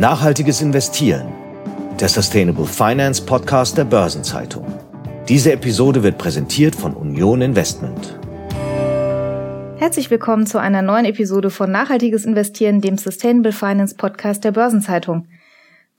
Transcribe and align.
Nachhaltiges 0.00 0.62
Investieren. 0.62 1.30
Der 2.00 2.08
Sustainable 2.08 2.64
Finance 2.64 3.22
Podcast 3.22 3.76
der 3.76 3.84
Börsenzeitung. 3.84 4.64
Diese 5.28 5.52
Episode 5.52 6.02
wird 6.02 6.16
präsentiert 6.16 6.74
von 6.74 6.94
Union 6.94 7.42
Investment. 7.42 8.18
Herzlich 9.76 10.10
willkommen 10.10 10.46
zu 10.46 10.58
einer 10.58 10.80
neuen 10.80 11.04
Episode 11.04 11.50
von 11.50 11.70
Nachhaltiges 11.70 12.24
Investieren, 12.24 12.80
dem 12.80 12.96
Sustainable 12.96 13.52
Finance 13.52 13.94
Podcast 13.94 14.42
der 14.42 14.52
Börsenzeitung. 14.52 15.28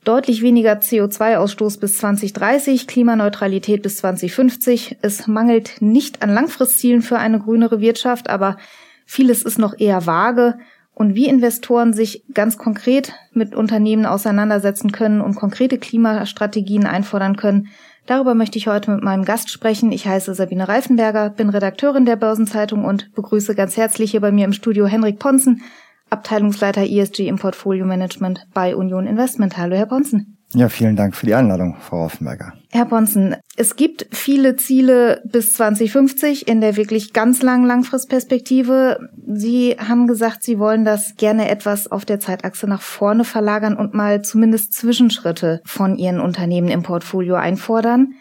Deutlich 0.03 0.41
weniger 0.41 0.79
CO2-Ausstoß 0.79 1.79
bis 1.79 1.97
2030, 1.97 2.87
Klimaneutralität 2.87 3.83
bis 3.83 3.97
2050. 3.97 4.97
Es 5.03 5.27
mangelt 5.27 5.79
nicht 5.79 6.23
an 6.23 6.33
Langfristzielen 6.33 7.03
für 7.03 7.19
eine 7.19 7.37
grünere 7.37 7.81
Wirtschaft, 7.81 8.31
aber 8.31 8.57
vieles 9.05 9.43
ist 9.43 9.59
noch 9.59 9.77
eher 9.77 10.07
vage. 10.07 10.55
Und 10.93 11.15
wie 11.15 11.27
Investoren 11.27 11.93
sich 11.93 12.23
ganz 12.33 12.57
konkret 12.57 13.13
mit 13.33 13.55
Unternehmen 13.55 14.05
auseinandersetzen 14.05 14.91
können 14.91 15.21
und 15.21 15.35
konkrete 15.35 15.77
Klimastrategien 15.77 16.85
einfordern 16.85 17.37
können, 17.37 17.69
darüber 18.05 18.35
möchte 18.35 18.57
ich 18.57 18.67
heute 18.67 18.91
mit 18.91 19.03
meinem 19.03 19.25
Gast 19.25 19.49
sprechen. 19.49 19.91
Ich 19.91 20.05
heiße 20.05 20.33
Sabine 20.35 20.67
Reifenberger, 20.67 21.29
bin 21.29 21.49
Redakteurin 21.49 22.05
der 22.05 22.17
Börsenzeitung 22.17 22.85
und 22.85 23.13
begrüße 23.15 23.55
ganz 23.55 23.77
herzlich 23.77 24.11
hier 24.11 24.21
bei 24.21 24.31
mir 24.31 24.45
im 24.45 24.53
Studio 24.53 24.85
Henrik 24.85 25.17
Ponzen, 25.17 25.61
Abteilungsleiter 26.09 26.83
ESG 26.83 27.27
im 27.27 27.37
Portfolio 27.37 27.85
Management 27.85 28.47
bei 28.53 28.75
Union 28.75 29.07
Investment. 29.07 29.57
Hallo, 29.57 29.75
Herr 29.77 29.85
Ponzen. 29.85 30.40
Ja, 30.53 30.67
vielen 30.69 30.95
Dank 30.95 31.15
für 31.15 31.25
die 31.25 31.33
Einladung, 31.33 31.77
Frau 31.79 32.05
Offenberger. 32.05 32.53
Herr 32.71 32.85
Ponzen, 32.85 33.35
es 33.55 33.75
gibt 33.75 34.07
viele 34.11 34.55
Ziele 34.57 35.21
bis 35.25 35.53
2050 35.53 36.47
in 36.47 36.61
der 36.61 36.75
wirklich 36.75 37.13
ganz 37.13 37.41
langen 37.41 37.65
Langfristperspektive. 37.65 39.09
Sie 39.27 39.77
haben 39.77 40.07
gesagt, 40.07 40.43
Sie 40.43 40.59
wollen 40.59 40.83
das 40.83 41.15
gerne 41.15 41.49
etwas 41.49 41.89
auf 41.89 42.05
der 42.05 42.19
Zeitachse 42.19 42.67
nach 42.67 42.81
vorne 42.81 43.23
verlagern 43.23 43.77
und 43.77 43.93
mal 43.93 44.21
zumindest 44.23 44.73
Zwischenschritte 44.73 45.61
von 45.65 45.97
Ihren 45.97 46.19
Unternehmen 46.19 46.69
im 46.69 46.83
Portfolio 46.83 47.35
einfordern. 47.35 48.13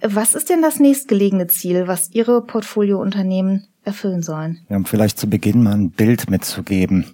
Was 0.00 0.34
ist 0.34 0.50
denn 0.50 0.62
das 0.62 0.80
nächstgelegene 0.80 1.46
Ziel, 1.46 1.86
was 1.86 2.10
Ihre 2.12 2.42
Portfoliounternehmen 2.42 3.68
erfüllen 3.84 4.22
sollen? 4.22 4.60
Ja, 4.68 4.76
um 4.76 4.84
vielleicht 4.84 5.18
zu 5.18 5.28
Beginn 5.28 5.62
mal 5.62 5.74
ein 5.74 5.90
Bild 5.90 6.30
mitzugeben. 6.30 7.06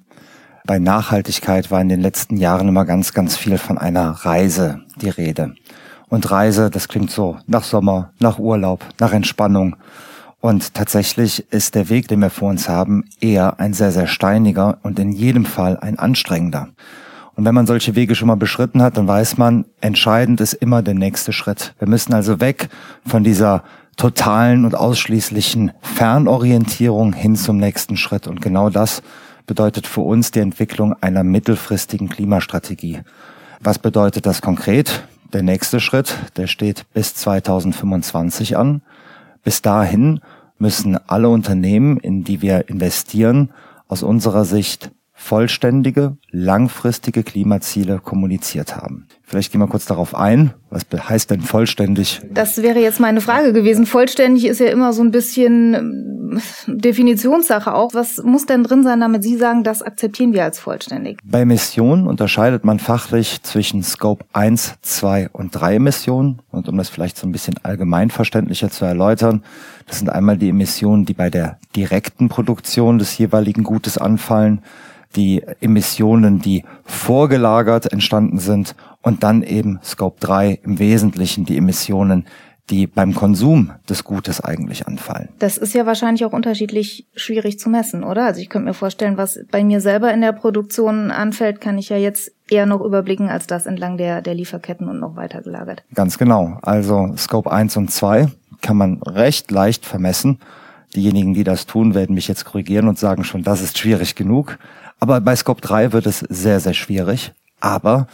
Bei 0.68 0.78
Nachhaltigkeit 0.78 1.70
war 1.70 1.80
in 1.80 1.88
den 1.88 2.02
letzten 2.02 2.36
Jahren 2.36 2.68
immer 2.68 2.84
ganz, 2.84 3.14
ganz 3.14 3.38
viel 3.38 3.56
von 3.56 3.78
einer 3.78 4.10
Reise 4.10 4.82
die 5.00 5.08
Rede. 5.08 5.54
Und 6.10 6.30
Reise, 6.30 6.68
das 6.68 6.88
klingt 6.88 7.10
so 7.10 7.38
nach 7.46 7.64
Sommer, 7.64 8.10
nach 8.18 8.38
Urlaub, 8.38 8.84
nach 9.00 9.14
Entspannung. 9.14 9.76
Und 10.40 10.74
tatsächlich 10.74 11.50
ist 11.50 11.74
der 11.74 11.88
Weg, 11.88 12.08
den 12.08 12.20
wir 12.20 12.28
vor 12.28 12.50
uns 12.50 12.68
haben, 12.68 13.04
eher 13.18 13.58
ein 13.58 13.72
sehr, 13.72 13.92
sehr 13.92 14.06
steiniger 14.06 14.76
und 14.82 14.98
in 14.98 15.10
jedem 15.10 15.46
Fall 15.46 15.78
ein 15.78 15.98
anstrengender. 15.98 16.68
Und 17.34 17.46
wenn 17.46 17.54
man 17.54 17.66
solche 17.66 17.94
Wege 17.94 18.14
schon 18.14 18.28
mal 18.28 18.34
beschritten 18.34 18.82
hat, 18.82 18.98
dann 18.98 19.08
weiß 19.08 19.38
man, 19.38 19.64
entscheidend 19.80 20.42
ist 20.42 20.52
immer 20.52 20.82
der 20.82 20.92
nächste 20.92 21.32
Schritt. 21.32 21.74
Wir 21.78 21.88
müssen 21.88 22.12
also 22.12 22.40
weg 22.40 22.68
von 23.06 23.24
dieser 23.24 23.64
totalen 23.96 24.66
und 24.66 24.74
ausschließlichen 24.74 25.72
Fernorientierung 25.80 27.14
hin 27.14 27.36
zum 27.36 27.56
nächsten 27.56 27.96
Schritt. 27.96 28.26
Und 28.26 28.42
genau 28.42 28.68
das 28.68 29.02
bedeutet 29.48 29.88
für 29.88 30.02
uns 30.02 30.30
die 30.30 30.38
Entwicklung 30.38 30.94
einer 31.00 31.24
mittelfristigen 31.24 32.08
Klimastrategie. 32.08 33.00
Was 33.58 33.80
bedeutet 33.80 34.26
das 34.26 34.40
konkret? 34.40 35.02
Der 35.32 35.42
nächste 35.42 35.80
Schritt, 35.80 36.16
der 36.36 36.46
steht 36.46 36.86
bis 36.94 37.14
2025 37.14 38.56
an. 38.56 38.82
Bis 39.42 39.60
dahin 39.60 40.20
müssen 40.58 40.96
alle 41.08 41.28
Unternehmen, 41.28 41.96
in 41.96 42.22
die 42.22 42.40
wir 42.40 42.68
investieren, 42.68 43.50
aus 43.88 44.04
unserer 44.04 44.44
Sicht 44.44 44.90
vollständige, 45.18 46.16
langfristige 46.30 47.24
Klimaziele 47.24 47.98
kommuniziert 47.98 48.76
haben. 48.76 49.08
Vielleicht 49.24 49.52
gehen 49.52 49.60
wir 49.60 49.66
kurz 49.66 49.84
darauf 49.84 50.14
ein. 50.14 50.54
Was 50.70 50.86
heißt 50.96 51.30
denn 51.30 51.42
vollständig? 51.42 52.22
Das 52.30 52.62
wäre 52.62 52.78
jetzt 52.78 53.00
meine 53.00 53.20
Frage 53.20 53.52
gewesen. 53.52 53.84
Vollständig 53.84 54.46
ist 54.46 54.60
ja 54.60 54.68
immer 54.68 54.92
so 54.92 55.02
ein 55.02 55.10
bisschen 55.10 55.74
ähm, 55.74 56.40
Definitionssache 56.66 57.74
auch. 57.74 57.92
Was 57.94 58.22
muss 58.22 58.46
denn 58.46 58.62
drin 58.62 58.84
sein, 58.84 59.00
damit 59.00 59.24
Sie 59.24 59.36
sagen, 59.36 59.64
das 59.64 59.82
akzeptieren 59.82 60.32
wir 60.32 60.44
als 60.44 60.60
vollständig? 60.60 61.18
Bei 61.24 61.40
Emissionen 61.40 62.06
unterscheidet 62.06 62.64
man 62.64 62.78
fachlich 62.78 63.42
zwischen 63.42 63.82
Scope 63.82 64.24
1, 64.32 64.76
2 64.80 65.30
und 65.32 65.50
3 65.50 65.74
Emissionen. 65.74 66.40
Und 66.50 66.68
um 66.68 66.78
das 66.78 66.88
vielleicht 66.88 67.18
so 67.18 67.26
ein 67.26 67.32
bisschen 67.32 67.56
allgemeinverständlicher 67.62 68.70
zu 68.70 68.84
erläutern, 68.84 69.42
das 69.88 69.98
sind 69.98 70.10
einmal 70.10 70.38
die 70.38 70.50
Emissionen, 70.50 71.04
die 71.04 71.14
bei 71.14 71.28
der 71.28 71.58
direkten 71.74 72.28
Produktion 72.28 72.98
des 72.98 73.18
jeweiligen 73.18 73.64
Gutes 73.64 73.98
anfallen 73.98 74.62
die 75.16 75.42
Emissionen, 75.60 76.40
die 76.40 76.64
vorgelagert 76.84 77.92
entstanden 77.92 78.38
sind 78.38 78.74
und 79.02 79.22
dann 79.22 79.42
eben 79.42 79.80
Scope 79.82 80.20
3 80.20 80.60
im 80.62 80.78
Wesentlichen 80.78 81.44
die 81.44 81.56
Emissionen, 81.56 82.26
die 82.70 82.86
beim 82.86 83.14
Konsum 83.14 83.72
des 83.88 84.04
Gutes 84.04 84.42
eigentlich 84.42 84.86
anfallen. 84.86 85.30
Das 85.38 85.56
ist 85.56 85.74
ja 85.74 85.86
wahrscheinlich 85.86 86.24
auch 86.24 86.32
unterschiedlich 86.32 87.06
schwierig 87.14 87.58
zu 87.58 87.70
messen, 87.70 88.04
oder? 88.04 88.26
Also 88.26 88.40
ich 88.40 88.50
könnte 88.50 88.68
mir 88.68 88.74
vorstellen, 88.74 89.16
was 89.16 89.40
bei 89.50 89.64
mir 89.64 89.80
selber 89.80 90.12
in 90.12 90.20
der 90.20 90.32
Produktion 90.32 91.10
anfällt, 91.10 91.60
kann 91.60 91.78
ich 91.78 91.88
ja 91.88 91.96
jetzt 91.96 92.32
eher 92.50 92.66
noch 92.66 92.82
überblicken 92.82 93.28
als 93.28 93.46
das 93.46 93.66
entlang 93.66 93.96
der, 93.96 94.22
der 94.22 94.34
Lieferketten 94.34 94.88
und 94.88 95.00
noch 95.00 95.16
weiter 95.16 95.42
gelagert. 95.42 95.82
Ganz 95.94 96.18
genau. 96.18 96.58
Also 96.62 97.14
Scope 97.16 97.50
1 97.50 97.76
und 97.76 97.90
2 97.90 98.28
kann 98.60 98.76
man 98.76 99.02
recht 99.02 99.50
leicht 99.50 99.86
vermessen. 99.86 100.38
Diejenigen, 100.94 101.34
die 101.34 101.44
das 101.44 101.66
tun, 101.66 101.94
werden 101.94 102.14
mich 102.14 102.28
jetzt 102.28 102.44
korrigieren 102.44 102.88
und 102.88 102.98
sagen 102.98 103.24
schon, 103.24 103.42
das 103.42 103.60
ist 103.60 103.78
schwierig 103.78 104.14
genug. 104.14 104.58
Aber 105.00 105.20
bei 105.20 105.36
Scope 105.36 105.60
3 105.60 105.92
wird 105.92 106.06
es 106.06 106.20
sehr, 106.20 106.60
sehr 106.60 106.74
schwierig. 106.74 107.32
Aber 107.60 108.06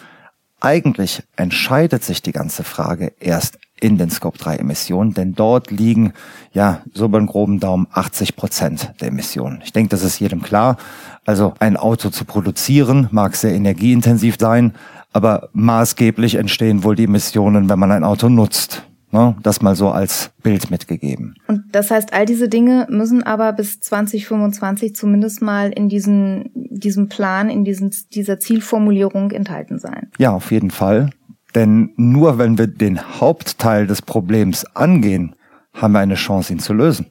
eigentlich 0.60 1.22
entscheidet 1.36 2.04
sich 2.04 2.22
die 2.22 2.32
ganze 2.32 2.64
Frage 2.64 3.12
erst 3.20 3.58
in 3.80 3.98
den 3.98 4.10
Scope 4.10 4.38
3 4.38 4.56
Emissionen, 4.56 5.12
denn 5.12 5.34
dort 5.34 5.70
liegen 5.70 6.14
ja 6.52 6.80
so 6.94 7.08
beim 7.08 7.26
groben 7.26 7.60
Daumen 7.60 7.86
80 7.92 8.34
Prozent 8.36 8.94
der 9.00 9.08
Emissionen. 9.08 9.60
Ich 9.64 9.72
denke, 9.72 9.90
das 9.90 10.02
ist 10.02 10.18
jedem 10.20 10.42
klar. 10.42 10.78
Also 11.26 11.52
ein 11.58 11.76
Auto 11.76 12.08
zu 12.08 12.24
produzieren 12.24 13.08
mag 13.10 13.36
sehr 13.36 13.52
energieintensiv 13.52 14.36
sein, 14.40 14.72
aber 15.12 15.50
maßgeblich 15.52 16.36
entstehen 16.36 16.82
wohl 16.82 16.96
die 16.96 17.04
Emissionen, 17.04 17.68
wenn 17.68 17.78
man 17.78 17.92
ein 17.92 18.04
Auto 18.04 18.28
nutzt. 18.28 18.84
Ne? 19.14 19.36
Das 19.44 19.62
mal 19.62 19.76
so 19.76 19.90
als 19.90 20.32
Bild 20.42 20.72
mitgegeben. 20.72 21.36
Und 21.46 21.66
das 21.70 21.92
heißt, 21.92 22.12
all 22.12 22.26
diese 22.26 22.48
Dinge 22.48 22.88
müssen 22.90 23.22
aber 23.22 23.52
bis 23.52 23.78
2025 23.78 24.96
zumindest 24.96 25.40
mal 25.40 25.70
in 25.70 25.88
diesen, 25.88 26.50
diesem 26.52 27.08
Plan, 27.08 27.48
in 27.48 27.64
diesen, 27.64 27.94
dieser 28.12 28.40
Zielformulierung 28.40 29.30
enthalten 29.30 29.78
sein. 29.78 30.10
Ja, 30.18 30.32
auf 30.32 30.50
jeden 30.50 30.72
Fall. 30.72 31.10
Denn 31.54 31.92
nur 31.96 32.38
wenn 32.38 32.58
wir 32.58 32.66
den 32.66 33.20
Hauptteil 33.20 33.86
des 33.86 34.02
Problems 34.02 34.64
angehen, 34.74 35.36
haben 35.72 35.92
wir 35.92 36.00
eine 36.00 36.16
Chance, 36.16 36.52
ihn 36.52 36.58
zu 36.58 36.72
lösen. 36.72 37.06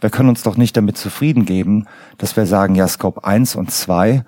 Wir 0.00 0.08
können 0.08 0.30
uns 0.30 0.44
doch 0.44 0.56
nicht 0.56 0.74
damit 0.78 0.96
zufrieden 0.96 1.44
geben, 1.44 1.84
dass 2.16 2.38
wir 2.38 2.46
sagen, 2.46 2.74
ja, 2.74 2.88
Scope 2.88 3.22
1 3.22 3.54
und 3.56 3.70
2, 3.70 4.24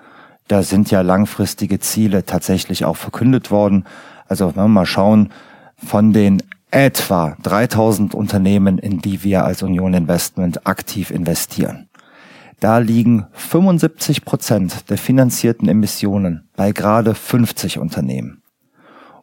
da 0.47 0.61
sind 0.61 0.91
ja 0.91 1.01
langfristige 1.01 1.79
Ziele 1.79 2.27
tatsächlich 2.27 2.85
auch 2.85 2.95
verkündet 2.95 3.49
worden. 3.49 3.85
Also 4.27 4.55
wenn 4.55 4.65
wir 4.65 4.67
mal 4.67 4.85
schauen, 4.85 5.29
von 5.77 6.13
den 6.13 6.43
etwa 6.71 7.37
3000 7.43 8.13
Unternehmen, 8.13 8.77
in 8.77 8.99
die 8.99 9.23
wir 9.23 9.45
als 9.45 9.63
Union 9.63 9.93
Investment 9.93 10.67
aktiv 10.67 11.11
investieren. 11.11 11.87
Da 12.59 12.79
liegen 12.79 13.27
75 13.33 14.25
Prozent 14.25 14.89
der 14.89 14.97
finanzierten 14.97 15.69
Emissionen 15.69 16.49
bei 16.55 16.71
gerade 16.71 17.13
50 17.13 17.77
Unternehmen. 17.77 18.41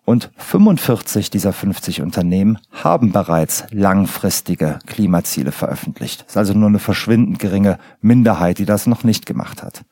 Und 0.04 0.30
45 0.36 1.30
dieser 1.30 1.52
50 1.52 2.02
Unternehmen 2.02 2.58
haben 2.70 3.10
bereits 3.10 3.64
langfristige 3.70 4.78
Klimaziele 4.86 5.50
veröffentlicht. 5.50 6.22
Das 6.22 6.30
ist 6.30 6.36
also 6.36 6.54
nur 6.54 6.68
eine 6.68 6.78
verschwindend 6.78 7.38
geringe 7.38 7.78
Minderheit, 8.02 8.58
die 8.58 8.66
das 8.66 8.86
noch 8.86 9.02
nicht 9.02 9.24
gemacht 9.24 9.62
hat. 9.62 9.84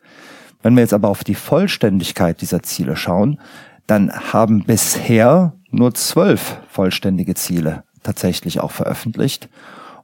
Wenn 0.62 0.74
wir 0.74 0.82
jetzt 0.82 0.94
aber 0.94 1.08
auf 1.08 1.24
die 1.24 1.34
Vollständigkeit 1.34 2.40
dieser 2.42 2.62
Ziele 2.62 2.94
schauen, 2.94 3.40
dann 3.86 4.12
haben 4.32 4.64
bisher 4.64 5.54
nur 5.72 5.94
zwölf 5.94 6.58
vollständige 6.68 7.34
Ziele 7.34 7.84
tatsächlich 8.02 8.60
auch 8.60 8.70
veröffentlicht. 8.70 9.48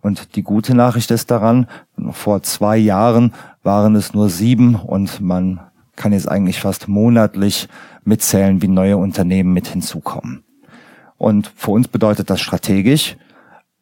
Und 0.00 0.36
die 0.36 0.42
gute 0.42 0.74
Nachricht 0.74 1.10
ist 1.10 1.30
daran, 1.30 1.66
vor 2.12 2.42
zwei 2.42 2.76
Jahren 2.76 3.34
waren 3.62 3.96
es 3.96 4.14
nur 4.14 4.28
sieben 4.30 4.74
und 4.74 5.20
man 5.20 5.60
kann 5.96 6.12
jetzt 6.12 6.28
eigentlich 6.28 6.60
fast 6.60 6.86
monatlich 6.86 7.68
mitzählen, 8.04 8.62
wie 8.62 8.68
neue 8.68 8.96
Unternehmen 8.96 9.52
mit 9.52 9.66
hinzukommen. 9.66 10.44
Und 11.16 11.52
für 11.56 11.72
uns 11.72 11.88
bedeutet 11.88 12.30
das 12.30 12.40
strategisch, 12.40 13.16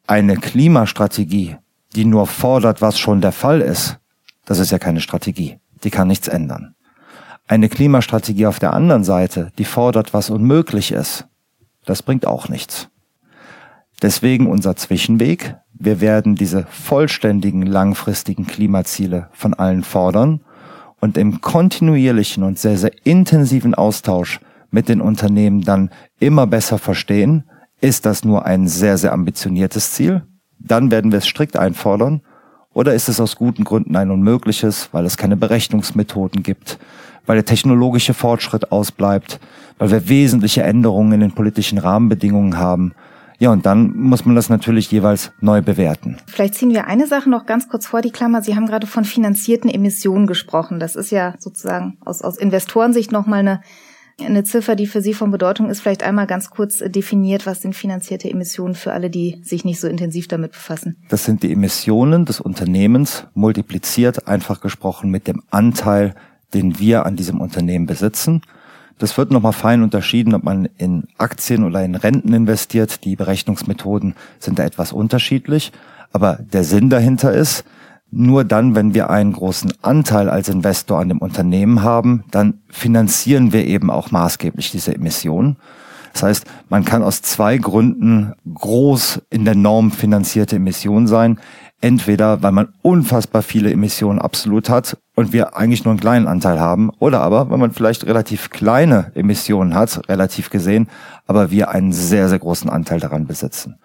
eine 0.07 0.35
Klimastrategie, 0.35 1.57
die 1.95 2.05
nur 2.05 2.25
fordert, 2.25 2.81
was 2.81 2.97
schon 2.97 3.21
der 3.21 3.31
Fall 3.31 3.61
ist, 3.61 3.99
das 4.45 4.59
ist 4.59 4.71
ja 4.71 4.79
keine 4.79 5.01
Strategie. 5.01 5.59
Die 5.83 5.91
kann 5.91 6.07
nichts 6.07 6.27
ändern. 6.27 6.73
Eine 7.47 7.69
Klimastrategie 7.69 8.47
auf 8.47 8.59
der 8.59 8.73
anderen 8.73 9.03
Seite, 9.03 9.51
die 9.57 9.65
fordert, 9.65 10.13
was 10.13 10.29
unmöglich 10.29 10.91
ist, 10.91 11.27
das 11.87 12.03
bringt 12.03 12.27
auch 12.27 12.49
nichts. 12.49 12.89
Deswegen 14.01 14.47
unser 14.47 14.75
Zwischenweg. 14.75 15.55
Wir 15.73 16.01
werden 16.01 16.35
diese 16.35 16.65
vollständigen 16.69 17.63
langfristigen 17.63 18.45
Klimaziele 18.45 19.29
von 19.31 19.53
allen 19.53 19.83
fordern 19.83 20.41
und 20.99 21.17
im 21.17 21.41
kontinuierlichen 21.41 22.43
und 22.43 22.59
sehr, 22.59 22.77
sehr 22.77 22.91
intensiven 23.05 23.73
Austausch 23.73 24.39
mit 24.69 24.89
den 24.89 25.01
Unternehmen 25.01 25.61
dann 25.61 25.89
immer 26.19 26.45
besser 26.47 26.77
verstehen, 26.77 27.45
ist 27.79 28.05
das 28.05 28.25
nur 28.25 28.45
ein 28.45 28.67
sehr, 28.67 28.97
sehr 28.97 29.13
ambitioniertes 29.13 29.91
Ziel? 29.91 30.23
Dann 30.59 30.91
werden 30.91 31.11
wir 31.11 31.19
es 31.19 31.27
strikt 31.27 31.57
einfordern. 31.57 32.21
Oder 32.73 32.93
ist 32.93 33.09
es 33.09 33.19
aus 33.19 33.35
guten 33.35 33.63
Gründen 33.63 33.95
ein 33.95 34.11
unmögliches, 34.11 34.89
weil 34.91 35.05
es 35.05 35.17
keine 35.17 35.37
Berechnungsmethoden 35.37 36.43
gibt, 36.43 36.79
weil 37.27 37.35
der 37.35 37.45
technologische 37.45 38.15
Fortschritt 38.15 38.71
ausbleibt, 38.71 39.39
weil 39.77 39.91
wir 39.91 40.09
wesentliche 40.09 40.63
Änderungen 40.63 41.11
in 41.11 41.19
den 41.19 41.35
politischen 41.35 41.77
Rahmenbedingungen 41.77 42.57
haben? 42.57 42.93
Ja, 43.39 43.51
und 43.51 43.67
dann 43.67 43.95
muss 43.95 44.25
man 44.25 44.35
das 44.35 44.49
natürlich 44.49 44.91
jeweils 44.91 45.31
neu 45.41 45.61
bewerten. 45.61 46.17
Vielleicht 46.25 46.55
ziehen 46.55 46.71
wir 46.71 46.87
eine 46.87 47.05
Sache 47.05 47.29
noch 47.29 47.45
ganz 47.45 47.69
kurz 47.69 47.85
vor 47.85 48.01
die 48.01 48.09
Klammer. 48.09 48.41
Sie 48.41 48.55
haben 48.55 48.65
gerade 48.65 48.87
von 48.87 49.05
finanzierten 49.05 49.69
Emissionen 49.69 50.25
gesprochen. 50.25 50.79
Das 50.79 50.95
ist 50.95 51.11
ja 51.11 51.35
sozusagen 51.37 51.97
aus, 52.03 52.23
aus 52.23 52.37
Investorensicht 52.37 53.11
nochmal 53.11 53.41
eine 53.41 53.61
eine 54.19 54.43
Ziffer, 54.43 54.75
die 54.75 54.87
für 54.87 55.01
Sie 55.01 55.13
von 55.13 55.31
Bedeutung 55.31 55.69
ist, 55.69 55.81
vielleicht 55.81 56.03
einmal 56.03 56.27
ganz 56.27 56.49
kurz 56.49 56.79
definiert, 56.79 57.45
was 57.45 57.61
sind 57.61 57.75
finanzierte 57.75 58.29
Emissionen 58.29 58.73
für 58.73 58.91
alle, 58.91 59.09
die 59.09 59.39
sich 59.43 59.63
nicht 59.63 59.79
so 59.79 59.87
intensiv 59.87 60.27
damit 60.27 60.53
befassen? 60.53 60.97
Das 61.09 61.25
sind 61.25 61.43
die 61.43 61.51
Emissionen 61.51 62.25
des 62.25 62.41
Unternehmens 62.41 63.27
multipliziert, 63.35 64.27
einfach 64.27 64.61
gesprochen, 64.61 65.11
mit 65.11 65.27
dem 65.27 65.43
Anteil, 65.51 66.15
den 66.53 66.79
wir 66.79 67.05
an 67.05 67.15
diesem 67.15 67.41
Unternehmen 67.41 67.85
besitzen. 67.85 68.41
Das 68.97 69.17
wird 69.17 69.31
nochmal 69.31 69.53
fein 69.53 69.83
unterschieden, 69.83 70.33
ob 70.33 70.43
man 70.43 70.67
in 70.77 71.03
Aktien 71.17 71.63
oder 71.63 71.83
in 71.83 71.95
Renten 71.95 72.33
investiert. 72.33 73.03
Die 73.03 73.15
Berechnungsmethoden 73.15 74.15
sind 74.39 74.57
da 74.57 74.63
etwas 74.63 74.91
unterschiedlich. 74.91 75.71
Aber 76.11 76.39
der 76.51 76.63
Sinn 76.63 76.89
dahinter 76.89 77.31
ist, 77.31 77.63
nur 78.09 78.43
dann, 78.45 78.73
wenn 78.73 78.93
wir 78.93 79.09
einen 79.09 79.33
großen 79.33 79.73
Anteil 79.81 80.29
als 80.29 80.49
Investor 80.49 80.99
an 80.99 81.09
dem 81.09 81.19
Unternehmen 81.19 81.83
haben, 81.83 82.23
dann 82.31 82.61
finanzieren 82.69 83.51
wir 83.51 83.65
eben 83.65 83.91
auch 83.91 84.11
maßgeblich 84.11 84.71
diese 84.71 84.95
Emissionen. 84.95 85.57
Das 86.13 86.23
heißt, 86.23 86.45
man 86.69 86.85
kann 86.85 87.03
aus 87.03 87.21
zwei 87.21 87.57
Gründen 87.57 88.33
groß 88.51 89.21
in 89.29 89.45
der 89.45 89.55
Norm 89.55 89.91
finanzierte 89.91 90.55
Emissionen 90.55 91.05
sein. 91.05 91.39
Entweder, 91.79 92.41
weil 92.41 92.51
man 92.51 92.73
unfassbar 92.81 93.43
viele 93.43 93.71
Emissionen 93.71 94.19
absolut 94.19 94.67
hat 94.69 94.97
und 95.15 95.31
wir 95.31 95.55
eigentlich 95.55 95.85
nur 95.85 95.91
einen 95.91 95.99
kleinen 95.99 96.27
Anteil 96.27 96.59
haben, 96.59 96.89
oder 96.97 97.21
aber, 97.21 97.51
weil 97.51 97.59
man 97.59 97.71
vielleicht 97.71 98.05
relativ 98.07 98.49
kleine 98.49 99.11
Emissionen 99.13 99.75
hat, 99.75 100.09
relativ 100.09 100.49
gesehen, 100.49 100.89
aber 101.27 101.51
wir 101.51 101.69
einen 101.69 101.91
sehr, 101.93 102.29
sehr 102.29 102.39
großen 102.39 102.69
Anteil 102.69 102.99
daran 102.99 103.27
besitzen. 103.27 103.75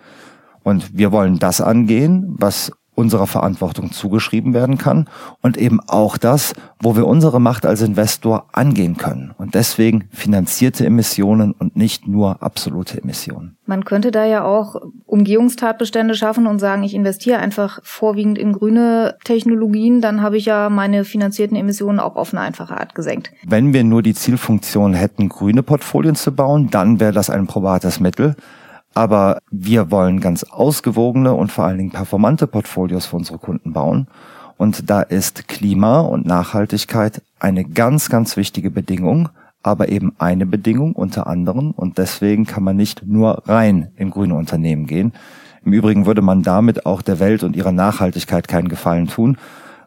Und 0.62 0.96
wir 0.96 1.12
wollen 1.12 1.38
das 1.38 1.60
angehen, 1.60 2.34
was 2.38 2.72
unserer 3.02 3.26
Verantwortung 3.26 3.92
zugeschrieben 3.92 4.54
werden 4.54 4.78
kann 4.78 5.08
und 5.42 5.58
eben 5.58 5.80
auch 5.86 6.16
das, 6.16 6.54
wo 6.80 6.96
wir 6.96 7.06
unsere 7.06 7.40
Macht 7.40 7.66
als 7.66 7.82
Investor 7.82 8.46
angehen 8.52 8.96
können. 8.96 9.32
Und 9.36 9.54
deswegen 9.54 10.04
finanzierte 10.10 10.86
Emissionen 10.86 11.52
und 11.52 11.76
nicht 11.76 12.08
nur 12.08 12.42
absolute 12.42 13.02
Emissionen. 13.02 13.56
Man 13.66 13.84
könnte 13.84 14.10
da 14.10 14.24
ja 14.24 14.44
auch 14.44 14.76
Umgehungstatbestände 15.06 16.14
schaffen 16.14 16.46
und 16.46 16.58
sagen, 16.58 16.82
ich 16.82 16.94
investiere 16.94 17.38
einfach 17.38 17.80
vorwiegend 17.82 18.38
in 18.38 18.52
grüne 18.52 19.16
Technologien, 19.24 20.00
dann 20.00 20.22
habe 20.22 20.36
ich 20.36 20.46
ja 20.46 20.70
meine 20.70 21.04
finanzierten 21.04 21.56
Emissionen 21.56 22.00
auch 22.00 22.16
auf 22.16 22.32
eine 22.32 22.40
einfache 22.40 22.78
Art 22.78 22.94
gesenkt. 22.94 23.30
Wenn 23.46 23.72
wir 23.72 23.84
nur 23.84 24.02
die 24.02 24.14
Zielfunktion 24.14 24.94
hätten, 24.94 25.28
grüne 25.28 25.62
Portfolien 25.62 26.14
zu 26.14 26.32
bauen, 26.32 26.68
dann 26.70 27.00
wäre 27.00 27.12
das 27.12 27.30
ein 27.30 27.46
probates 27.46 28.00
Mittel. 28.00 28.36
Aber 28.94 29.38
wir 29.50 29.90
wollen 29.90 30.20
ganz 30.20 30.44
ausgewogene 30.44 31.32
und 31.34 31.50
vor 31.50 31.64
allen 31.64 31.78
Dingen 31.78 31.90
performante 31.90 32.46
Portfolios 32.46 33.06
für 33.06 33.16
unsere 33.16 33.38
Kunden 33.38 33.72
bauen. 33.72 34.06
Und 34.58 34.90
da 34.90 35.02
ist 35.02 35.48
Klima 35.48 36.00
und 36.00 36.26
Nachhaltigkeit 36.26 37.22
eine 37.40 37.64
ganz, 37.64 38.10
ganz 38.10 38.36
wichtige 38.36 38.70
Bedingung, 38.70 39.30
aber 39.62 39.88
eben 39.88 40.12
eine 40.18 40.46
Bedingung 40.46 40.92
unter 40.92 41.26
anderem. 41.26 41.70
Und 41.70 41.98
deswegen 41.98 42.44
kann 42.44 42.62
man 42.62 42.76
nicht 42.76 43.06
nur 43.06 43.42
rein 43.46 43.90
in 43.96 44.10
grüne 44.10 44.34
Unternehmen 44.34 44.86
gehen. 44.86 45.12
Im 45.64 45.72
Übrigen 45.72 46.06
würde 46.06 46.22
man 46.22 46.42
damit 46.42 46.86
auch 46.86 47.02
der 47.02 47.18
Welt 47.18 47.42
und 47.44 47.56
ihrer 47.56 47.72
Nachhaltigkeit 47.72 48.48
keinen 48.48 48.68
Gefallen 48.68 49.06
tun, 49.08 49.38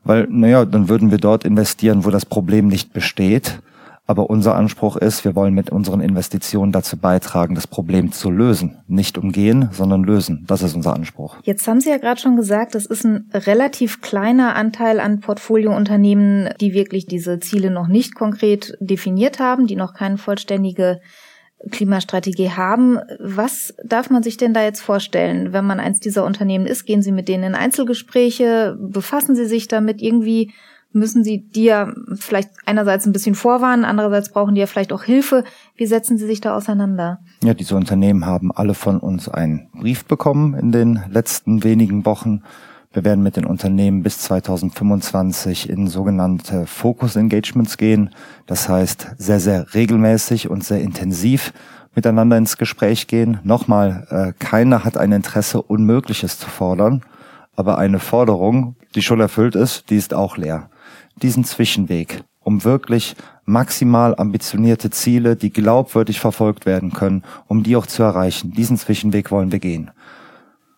weil, 0.04 0.28
naja, 0.30 0.66
dann 0.66 0.88
würden 0.88 1.12
wir 1.12 1.18
dort 1.18 1.44
investieren, 1.44 2.06
wo 2.06 2.12
das 2.12 2.26
Problem 2.26 2.68
nicht 2.68 2.94
besteht 2.94 3.60
aber 4.08 4.30
unser 4.30 4.56
Anspruch 4.56 4.98
ist, 4.98 5.26
wir 5.26 5.36
wollen 5.36 5.54
mit 5.54 5.72
unseren 5.72 6.00
Investitionen 6.00 6.72
dazu 6.72 6.98
beitragen, 6.98 7.56
das 7.56 7.66
Problem 7.66 8.12
zu 8.12 8.30
lösen. 8.30 8.78
Nicht 8.88 9.18
umgehen, 9.18 9.70
sondern 9.72 10.04
lösen. 10.04 10.44
Das 10.48 10.62
ist 10.62 10.76
unser 10.76 10.94
Anspruch. 10.94 11.38
Jetzt 11.44 11.68
haben 11.68 11.82
Sie 11.82 11.90
ja 11.90 11.98
gerade 11.98 12.22
schon 12.22 12.36
gesagt, 12.36 12.76
das 12.76 12.86
ist 12.86 13.04
ein 13.04 13.30
relativ 13.34 14.02
kleiner 14.02 14.56
Anteil 14.56 15.00
an 15.00 15.22
Portfoliounternehmen, 15.22 16.50
die 16.62 16.74
wirklich 16.74 17.08
diese 17.08 17.40
Ziele 17.40 17.72
noch 17.72 17.88
nicht 17.88 18.14
konkret 18.14 18.78
definiert 18.80 19.40
haben, 19.40 19.66
die 19.66 19.76
noch 19.76 19.94
keine 19.96 20.18
vollständige 20.18 21.00
Klimastrategie 21.72 22.52
haben. 22.52 23.00
Was 23.20 23.74
darf 23.84 24.12
man 24.12 24.22
sich 24.22 24.38
denn 24.38 24.54
da 24.54 24.64
jetzt 24.64 24.82
vorstellen, 24.82 25.52
wenn 25.52 25.66
man 25.66 25.80
eins 25.80 26.00
dieser 26.00 26.26
Unternehmen 26.26 26.68
ist? 26.68 26.86
Gehen 26.86 27.02
Sie 27.02 27.12
mit 27.12 27.28
denen 27.28 27.44
in 27.44 27.56
Einzelgespräche? 27.56 28.78
Befassen 28.80 29.36
Sie 29.36 29.46
sich 29.46 29.68
damit 29.68 30.02
irgendwie? 30.02 30.54
Müssen 30.96 31.24
sie 31.24 31.40
dir 31.40 31.94
vielleicht 32.16 32.50
einerseits 32.66 33.06
ein 33.06 33.12
bisschen 33.12 33.36
vorwarnen, 33.36 33.86
andererseits 33.86 34.30
brauchen 34.30 34.56
die 34.56 34.62
ja 34.62 34.68
vielleicht 34.68 34.94
auch 34.94 35.04
Hilfe. 35.04 35.44
Wie 35.76 35.86
setzen 35.86 36.18
sie 36.18 36.26
sich 36.26 36.42
da 36.42 36.56
auseinander? 36.56 37.20
Ja, 37.44 37.54
diese 37.54 37.76
Unternehmen 37.76 38.26
haben 38.26 38.52
alle 38.52 38.74
von 38.74 39.00
uns 39.00 39.30
einen 39.30 39.68
Brief 39.74 40.06
bekommen 40.06 40.56
in 40.56 40.72
den 40.72 41.02
letzten 41.10 41.64
wenigen 41.64 42.06
Wochen. 42.06 42.42
Wir 42.94 43.04
werden 43.04 43.24
mit 43.24 43.36
den 43.36 43.46
Unternehmen 43.46 44.04
bis 44.04 44.20
2025 44.20 45.70
in 45.70 45.88
sogenannte 45.88 46.66
Focus 46.66 47.18
Engagements 47.18 47.76
gehen. 47.76 48.12
Das 48.46 48.70
heißt, 48.70 49.16
sehr, 49.18 49.42
sehr 49.42 49.74
regelmäßig 49.74 50.50
und 50.50 50.64
sehr 50.64 50.80
intensiv 50.80 51.52
miteinander 51.94 52.38
ins 52.38 52.56
Gespräch 52.56 53.08
gehen. 53.08 53.40
Nochmal, 53.44 54.08
äh, 54.10 54.34
keiner 54.44 54.86
hat 54.86 54.96
ein 54.96 55.12
Interesse, 55.12 55.62
Unmögliches 55.62 56.40
zu 56.40 56.50
fordern. 56.50 57.02
Aber 57.58 57.78
eine 57.78 58.00
Forderung, 58.00 58.76
die 58.96 59.02
schon 59.02 59.20
erfüllt 59.20 59.56
ist, 59.56 59.90
die 59.90 59.98
ist 59.98 60.14
auch 60.14 60.38
leer 60.38 60.70
diesen 61.22 61.44
Zwischenweg, 61.44 62.24
um 62.42 62.64
wirklich 62.64 63.16
maximal 63.46 64.16
ambitionierte 64.16 64.90
Ziele, 64.90 65.36
die 65.36 65.52
glaubwürdig 65.52 66.20
verfolgt 66.20 66.66
werden 66.66 66.92
können, 66.92 67.24
um 67.48 67.64
die 67.64 67.76
auch 67.76 67.88
zu 67.88 68.04
erreichen. 68.04 68.52
Diesen 68.52 68.78
Zwischenweg 68.78 69.32
wollen 69.32 69.52
wir 69.52 69.60
gehen. 69.60 69.92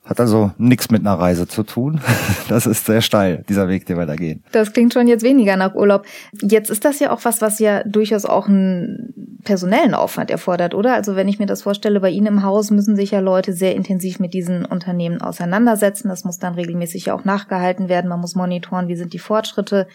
Hat 0.08 0.22
also 0.22 0.52
nichts 0.58 0.90
mit 0.90 1.02
einer 1.02 1.20
Reise 1.20 1.48
zu 1.48 1.64
tun. 1.64 2.00
Das 2.48 2.66
ist 2.66 2.86
sehr 2.86 3.02
steil, 3.02 3.44
dieser 3.50 3.68
Weg, 3.68 3.86
den 3.88 3.98
wir 3.98 4.06
da 4.06 4.16
gehen. 4.16 4.42
Das 4.54 4.72
klingt 4.72 4.94
schon 4.94 5.10
jetzt 5.10 5.24
weniger 5.24 5.58
nach 5.58 5.76
Urlaub. 5.76 6.06
Jetzt 6.42 6.70
ist 6.70 6.86
das 6.86 7.00
ja 7.00 7.12
auch 7.12 7.26
was, 7.26 7.42
was 7.42 7.60
ja 7.60 7.84
durchaus 7.84 8.24
auch 8.24 8.48
einen 8.48 9.42
personellen 9.44 9.94
Aufwand 9.94 10.32
erfordert, 10.32 10.74
oder? 10.74 10.94
Also 10.94 11.18
wenn 11.18 11.28
ich 11.28 11.40
mir 11.40 11.46
das 11.46 11.64
vorstelle, 11.64 12.00
bei 12.00 12.10
Ihnen 12.10 12.28
im 12.28 12.44
Haus 12.44 12.72
müssen 12.72 12.96
sich 12.96 13.12
ja 13.12 13.20
Leute 13.20 13.52
sehr 13.52 13.76
intensiv 13.76 14.20
mit 14.20 14.34
diesen 14.34 14.64
Unternehmen 14.64 15.22
auseinandersetzen. 15.22 16.08
Das 16.08 16.24
muss 16.24 16.40
dann 16.40 16.54
regelmäßig 16.54 17.12
auch 17.12 17.26
nachgehalten 17.26 17.90
werden. 17.90 18.08
Man 18.08 18.22
muss 18.22 18.36
monitoren, 18.36 18.88
wie 18.88 18.96
sind 18.96 19.12
die 19.12 19.20
Fortschritte. 19.20 19.88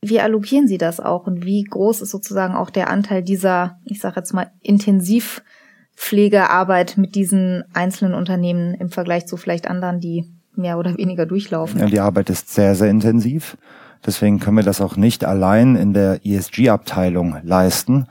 Wie 0.00 0.20
allokieren 0.20 0.68
Sie 0.68 0.78
das 0.78 1.00
auch 1.00 1.26
und 1.26 1.44
wie 1.44 1.64
groß 1.64 2.02
ist 2.02 2.10
sozusagen 2.10 2.54
auch 2.54 2.70
der 2.70 2.88
Anteil 2.88 3.20
dieser, 3.22 3.80
ich 3.84 4.00
sage 4.00 4.14
jetzt 4.16 4.32
mal, 4.32 4.52
Intensivpflegearbeit 4.62 6.96
mit 6.96 7.16
diesen 7.16 7.64
einzelnen 7.74 8.14
Unternehmen 8.14 8.74
im 8.74 8.90
Vergleich 8.90 9.26
zu 9.26 9.36
vielleicht 9.36 9.68
anderen, 9.68 9.98
die 9.98 10.32
mehr 10.54 10.78
oder 10.78 10.96
weniger 10.96 11.26
durchlaufen? 11.26 11.80
Ja, 11.80 11.86
die 11.86 11.98
Arbeit 11.98 12.30
ist 12.30 12.54
sehr, 12.54 12.76
sehr 12.76 12.90
intensiv. 12.90 13.56
Deswegen 14.06 14.38
können 14.38 14.56
wir 14.56 14.62
das 14.62 14.80
auch 14.80 14.96
nicht 14.96 15.24
allein 15.24 15.74
in 15.74 15.92
der 15.92 16.24
ESG-Abteilung 16.24 17.38
leisten, 17.42 18.06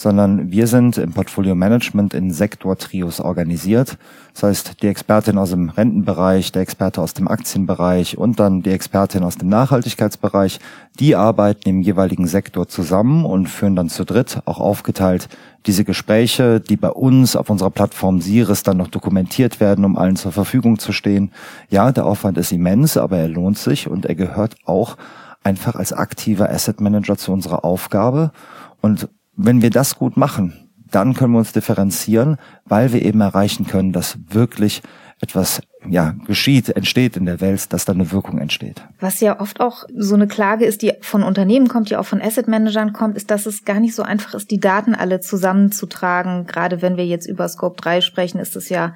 sondern 0.00 0.50
wir 0.50 0.66
sind 0.66 0.96
im 0.96 1.12
Portfolio 1.12 1.54
Management 1.54 2.14
in 2.14 2.30
Sektortrios 2.30 3.20
organisiert. 3.20 3.98
Das 4.32 4.44
heißt, 4.44 4.82
die 4.82 4.86
Expertin 4.86 5.36
aus 5.36 5.50
dem 5.50 5.68
Rentenbereich, 5.68 6.52
der 6.52 6.62
Experte 6.62 7.02
aus 7.02 7.12
dem 7.12 7.28
Aktienbereich 7.28 8.16
und 8.16 8.40
dann 8.40 8.62
die 8.62 8.70
Expertin 8.70 9.22
aus 9.22 9.36
dem 9.36 9.50
Nachhaltigkeitsbereich, 9.50 10.58
die 10.98 11.16
arbeiten 11.16 11.68
im 11.68 11.82
jeweiligen 11.82 12.26
Sektor 12.26 12.66
zusammen 12.66 13.26
und 13.26 13.50
führen 13.50 13.76
dann 13.76 13.90
zu 13.90 14.06
dritt, 14.06 14.40
auch 14.46 14.58
aufgeteilt, 14.58 15.28
diese 15.66 15.84
Gespräche, 15.84 16.60
die 16.60 16.78
bei 16.78 16.88
uns 16.88 17.36
auf 17.36 17.50
unserer 17.50 17.70
Plattform 17.70 18.22
Siris 18.22 18.62
dann 18.62 18.78
noch 18.78 18.88
dokumentiert 18.88 19.60
werden, 19.60 19.84
um 19.84 19.98
allen 19.98 20.16
zur 20.16 20.32
Verfügung 20.32 20.78
zu 20.78 20.92
stehen. 20.92 21.30
Ja, 21.68 21.92
der 21.92 22.06
Aufwand 22.06 22.38
ist 22.38 22.52
immens, 22.52 22.96
aber 22.96 23.18
er 23.18 23.28
lohnt 23.28 23.58
sich 23.58 23.86
und 23.86 24.06
er 24.06 24.14
gehört 24.14 24.56
auch 24.64 24.96
einfach 25.44 25.74
als 25.74 25.92
aktiver 25.92 26.48
Asset 26.48 26.80
Manager 26.80 27.18
zu 27.18 27.32
unserer 27.32 27.66
Aufgabe. 27.66 28.32
Und 28.80 29.10
wenn 29.46 29.62
wir 29.62 29.70
das 29.70 29.96
gut 29.96 30.16
machen, 30.16 30.70
dann 30.90 31.14
können 31.14 31.32
wir 31.32 31.38
uns 31.38 31.52
differenzieren, 31.52 32.36
weil 32.64 32.92
wir 32.92 33.02
eben 33.02 33.20
erreichen 33.20 33.66
können, 33.66 33.92
dass 33.92 34.18
wirklich 34.28 34.82
etwas 35.20 35.60
ja, 35.88 36.14
geschieht, 36.26 36.70
entsteht 36.70 37.16
in 37.16 37.26
der 37.26 37.40
Welt, 37.40 37.72
dass 37.72 37.84
da 37.84 37.92
eine 37.92 38.10
Wirkung 38.10 38.38
entsteht. 38.38 38.82
Was 39.00 39.20
ja 39.20 39.38
oft 39.38 39.60
auch 39.60 39.84
so 39.94 40.14
eine 40.14 40.26
Klage 40.26 40.64
ist, 40.64 40.82
die 40.82 40.92
von 41.00 41.22
Unternehmen 41.22 41.68
kommt, 41.68 41.90
die 41.90 41.96
auch 41.96 42.06
von 42.06 42.22
Asset 42.22 42.48
Managern 42.48 42.92
kommt, 42.92 43.16
ist, 43.16 43.30
dass 43.30 43.46
es 43.46 43.64
gar 43.64 43.80
nicht 43.80 43.94
so 43.94 44.02
einfach 44.02 44.34
ist, 44.34 44.50
die 44.50 44.60
Daten 44.60 44.94
alle 44.94 45.20
zusammenzutragen. 45.20 46.46
Gerade 46.46 46.82
wenn 46.82 46.96
wir 46.96 47.06
jetzt 47.06 47.26
über 47.26 47.48
Scope 47.48 47.80
3 47.80 48.00
sprechen, 48.00 48.38
ist 48.38 48.56
es 48.56 48.68
ja 48.68 48.94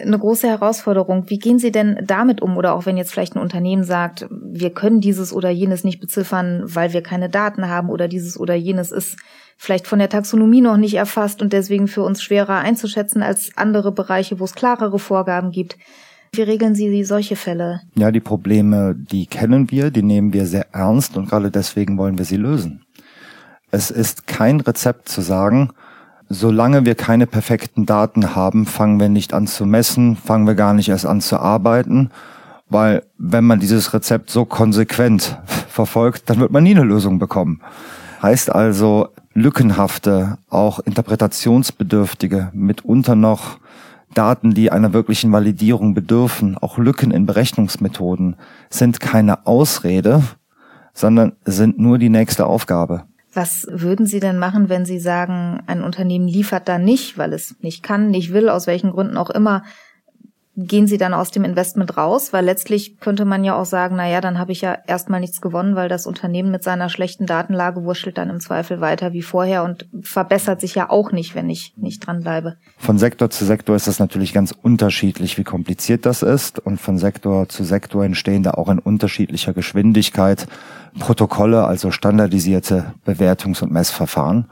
eine 0.00 0.18
große 0.18 0.46
Herausforderung. 0.48 1.28
Wie 1.28 1.38
gehen 1.38 1.58
Sie 1.58 1.72
denn 1.72 1.98
damit 2.04 2.42
um? 2.42 2.56
Oder 2.56 2.74
auch 2.74 2.86
wenn 2.86 2.96
jetzt 2.96 3.12
vielleicht 3.12 3.34
ein 3.34 3.42
Unternehmen 3.42 3.84
sagt, 3.84 4.26
wir 4.30 4.70
können 4.70 5.00
dieses 5.00 5.32
oder 5.32 5.50
jenes 5.50 5.84
nicht 5.84 6.00
beziffern, 6.00 6.62
weil 6.64 6.92
wir 6.92 7.02
keine 7.02 7.28
Daten 7.28 7.68
haben 7.68 7.88
oder 7.88 8.08
dieses 8.08 8.38
oder 8.38 8.54
jenes 8.54 8.92
ist 8.92 9.16
vielleicht 9.56 9.86
von 9.86 9.98
der 9.98 10.08
Taxonomie 10.08 10.60
noch 10.60 10.76
nicht 10.76 10.94
erfasst 10.94 11.42
und 11.42 11.52
deswegen 11.52 11.88
für 11.88 12.02
uns 12.02 12.22
schwerer 12.22 12.58
einzuschätzen 12.58 13.22
als 13.22 13.50
andere 13.56 13.92
Bereiche, 13.92 14.38
wo 14.38 14.44
es 14.44 14.54
klarere 14.54 14.98
Vorgaben 14.98 15.50
gibt. 15.50 15.76
Wie 16.32 16.42
regeln 16.42 16.74
Sie 16.74 17.04
solche 17.04 17.36
Fälle? 17.36 17.80
Ja, 17.94 18.10
die 18.10 18.20
Probleme, 18.20 18.94
die 18.94 19.26
kennen 19.26 19.70
wir, 19.70 19.90
die 19.90 20.02
nehmen 20.02 20.32
wir 20.32 20.46
sehr 20.46 20.74
ernst 20.74 21.16
und 21.16 21.30
gerade 21.30 21.50
deswegen 21.50 21.96
wollen 21.96 22.18
wir 22.18 22.24
sie 22.24 22.36
lösen. 22.36 22.84
Es 23.70 23.90
ist 23.90 24.26
kein 24.26 24.60
Rezept 24.60 25.08
zu 25.08 25.22
sagen, 25.22 25.70
solange 26.28 26.84
wir 26.84 26.94
keine 26.94 27.26
perfekten 27.26 27.86
Daten 27.86 28.34
haben, 28.34 28.66
fangen 28.66 29.00
wir 29.00 29.08
nicht 29.08 29.32
an 29.32 29.46
zu 29.46 29.64
messen, 29.64 30.16
fangen 30.16 30.46
wir 30.46 30.54
gar 30.54 30.74
nicht 30.74 30.88
erst 30.88 31.06
an 31.06 31.20
zu 31.20 31.38
arbeiten, 31.38 32.10
weil 32.68 33.04
wenn 33.16 33.44
man 33.44 33.60
dieses 33.60 33.94
Rezept 33.94 34.30
so 34.30 34.44
konsequent 34.44 35.38
verfolgt, 35.68 36.28
dann 36.28 36.40
wird 36.40 36.52
man 36.52 36.64
nie 36.64 36.74
eine 36.74 36.84
Lösung 36.84 37.18
bekommen. 37.18 37.60
Heißt 38.22 38.54
also, 38.54 39.08
lückenhafte, 39.34 40.38
auch 40.48 40.80
interpretationsbedürftige, 40.80 42.50
mitunter 42.54 43.14
noch 43.14 43.58
Daten, 44.14 44.54
die 44.54 44.72
einer 44.72 44.92
wirklichen 44.94 45.30
Validierung 45.30 45.92
bedürfen, 45.92 46.56
auch 46.56 46.78
Lücken 46.78 47.10
in 47.10 47.26
Berechnungsmethoden, 47.26 48.36
sind 48.70 49.00
keine 49.00 49.46
Ausrede, 49.46 50.22
sondern 50.94 51.32
sind 51.44 51.78
nur 51.78 51.98
die 51.98 52.08
nächste 52.08 52.46
Aufgabe. 52.46 53.04
Was 53.34 53.66
würden 53.70 54.06
Sie 54.06 54.18
denn 54.18 54.38
machen, 54.38 54.70
wenn 54.70 54.86
Sie 54.86 54.98
sagen, 54.98 55.62
ein 55.66 55.82
Unternehmen 55.82 56.26
liefert 56.26 56.68
da 56.68 56.78
nicht, 56.78 57.18
weil 57.18 57.34
es 57.34 57.56
nicht 57.60 57.82
kann, 57.82 58.10
nicht 58.10 58.32
will, 58.32 58.48
aus 58.48 58.66
welchen 58.66 58.92
Gründen 58.92 59.18
auch 59.18 59.28
immer, 59.28 59.62
gehen 60.56 60.86
sie 60.86 60.96
dann 60.96 61.14
aus 61.14 61.30
dem 61.30 61.44
Investment 61.44 61.96
raus? 61.96 62.32
Weil 62.32 62.44
letztlich 62.44 62.98
könnte 62.98 63.24
man 63.24 63.44
ja 63.44 63.54
auch 63.54 63.66
sagen, 63.66 63.96
na 63.96 64.08
ja, 64.08 64.20
dann 64.20 64.38
habe 64.38 64.52
ich 64.52 64.62
ja 64.62 64.76
erstmal 64.86 65.20
nichts 65.20 65.40
gewonnen, 65.40 65.76
weil 65.76 65.88
das 65.88 66.06
Unternehmen 66.06 66.50
mit 66.50 66.62
seiner 66.62 66.88
schlechten 66.88 67.26
Datenlage 67.26 67.84
wurschtelt 67.84 68.18
dann 68.18 68.30
im 68.30 68.40
Zweifel 68.40 68.80
weiter 68.80 69.12
wie 69.12 69.22
vorher 69.22 69.64
und 69.64 69.86
verbessert 70.02 70.60
sich 70.60 70.74
ja 70.74 70.88
auch 70.90 71.12
nicht, 71.12 71.34
wenn 71.34 71.50
ich 71.50 71.74
nicht 71.76 72.06
dranbleibe. 72.06 72.56
Von 72.78 72.98
Sektor 72.98 73.30
zu 73.30 73.44
Sektor 73.44 73.76
ist 73.76 73.86
das 73.86 73.98
natürlich 73.98 74.32
ganz 74.32 74.54
unterschiedlich, 74.62 75.36
wie 75.38 75.44
kompliziert 75.44 76.06
das 76.06 76.22
ist 76.22 76.58
und 76.58 76.80
von 76.80 76.98
Sektor 76.98 77.48
zu 77.48 77.62
Sektor 77.62 78.04
entstehen 78.04 78.42
da 78.42 78.52
auch 78.52 78.68
in 78.68 78.78
unterschiedlicher 78.78 79.52
Geschwindigkeit 79.52 80.46
Protokolle, 80.98 81.64
also 81.64 81.90
standardisierte 81.90 82.94
Bewertungs- 83.04 83.62
und 83.62 83.70
Messverfahren. 83.70 84.46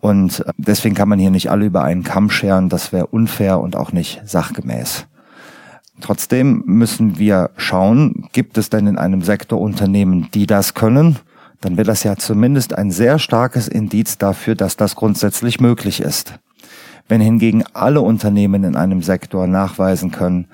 Und 0.00 0.44
deswegen 0.56 0.94
kann 0.94 1.08
man 1.08 1.18
hier 1.18 1.30
nicht 1.30 1.50
alle 1.50 1.66
über 1.66 1.82
einen 1.82 2.02
Kamm 2.02 2.30
scheren, 2.30 2.68
das 2.68 2.92
wäre 2.92 3.06
unfair 3.06 3.60
und 3.60 3.76
auch 3.76 3.92
nicht 3.92 4.20
sachgemäß. 4.24 5.06
Trotzdem 6.00 6.62
müssen 6.66 7.18
wir 7.18 7.50
schauen, 7.56 8.28
gibt 8.32 8.58
es 8.58 8.70
denn 8.70 8.86
in 8.86 8.98
einem 8.98 9.22
Sektor 9.22 9.60
Unternehmen, 9.60 10.28
die 10.34 10.46
das 10.46 10.74
können? 10.74 11.16
Dann 11.60 11.76
wäre 11.76 11.86
das 11.86 12.02
ja 12.02 12.16
zumindest 12.16 12.76
ein 12.76 12.90
sehr 12.90 13.18
starkes 13.18 13.66
Indiz 13.66 14.18
dafür, 14.18 14.54
dass 14.54 14.76
das 14.76 14.94
grundsätzlich 14.94 15.60
möglich 15.60 16.00
ist. 16.00 16.38
Wenn 17.08 17.20
hingegen 17.20 17.64
alle 17.72 18.02
Unternehmen 18.02 18.64
in 18.64 18.76
einem 18.76 19.02
Sektor 19.02 19.46
nachweisen 19.46 20.10
können, 20.10 20.48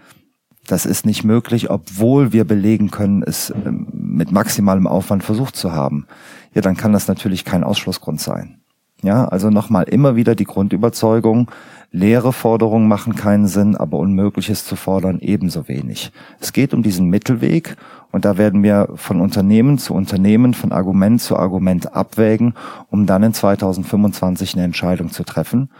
das 0.66 0.86
ist 0.86 1.06
nicht 1.06 1.24
möglich, 1.24 1.70
obwohl 1.70 2.32
wir 2.32 2.44
belegen 2.44 2.90
können, 2.90 3.24
es 3.24 3.50
ähm, 3.50 3.88
mit 3.92 4.30
maximalem 4.30 4.86
Aufwand 4.86 5.24
versucht 5.24 5.56
zu 5.56 5.72
haben, 5.72 6.06
ja, 6.54 6.60
dann 6.60 6.76
kann 6.76 6.92
das 6.92 7.08
natürlich 7.08 7.44
kein 7.44 7.64
Ausschlussgrund 7.64 8.20
sein. 8.20 8.61
Ja, 9.02 9.24
also 9.24 9.50
nochmal 9.50 9.84
immer 9.84 10.14
wieder 10.14 10.36
die 10.36 10.44
Grundüberzeugung, 10.44 11.50
leere 11.90 12.32
Forderungen 12.32 12.86
machen 12.86 13.16
keinen 13.16 13.48
Sinn, 13.48 13.76
aber 13.76 13.98
Unmögliches 13.98 14.64
zu 14.64 14.76
fordern 14.76 15.18
ebenso 15.18 15.66
wenig. 15.66 16.12
Es 16.40 16.52
geht 16.52 16.72
um 16.72 16.84
diesen 16.84 17.08
Mittelweg 17.08 17.76
und 18.12 18.24
da 18.24 18.38
werden 18.38 18.62
wir 18.62 18.90
von 18.94 19.20
Unternehmen 19.20 19.78
zu 19.78 19.92
Unternehmen, 19.92 20.54
von 20.54 20.70
Argument 20.70 21.20
zu 21.20 21.36
Argument 21.36 21.96
abwägen, 21.96 22.54
um 22.90 23.06
dann 23.06 23.24
in 23.24 23.34
2025 23.34 24.54
eine 24.54 24.64
Entscheidung 24.64 25.10
zu 25.10 25.24
treffen. 25.24 25.70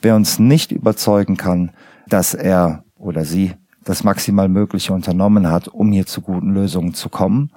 Wer 0.00 0.16
uns 0.16 0.40
nicht 0.40 0.72
überzeugen 0.72 1.36
kann, 1.36 1.70
dass 2.08 2.34
er 2.34 2.82
oder 2.98 3.24
sie 3.24 3.52
das 3.84 4.02
maximal 4.02 4.48
Mögliche 4.48 4.92
unternommen 4.92 5.48
hat, 5.48 5.68
um 5.68 5.92
hier 5.92 6.06
zu 6.06 6.20
guten 6.20 6.52
Lösungen 6.52 6.94
zu 6.94 7.08
kommen, 7.08 7.52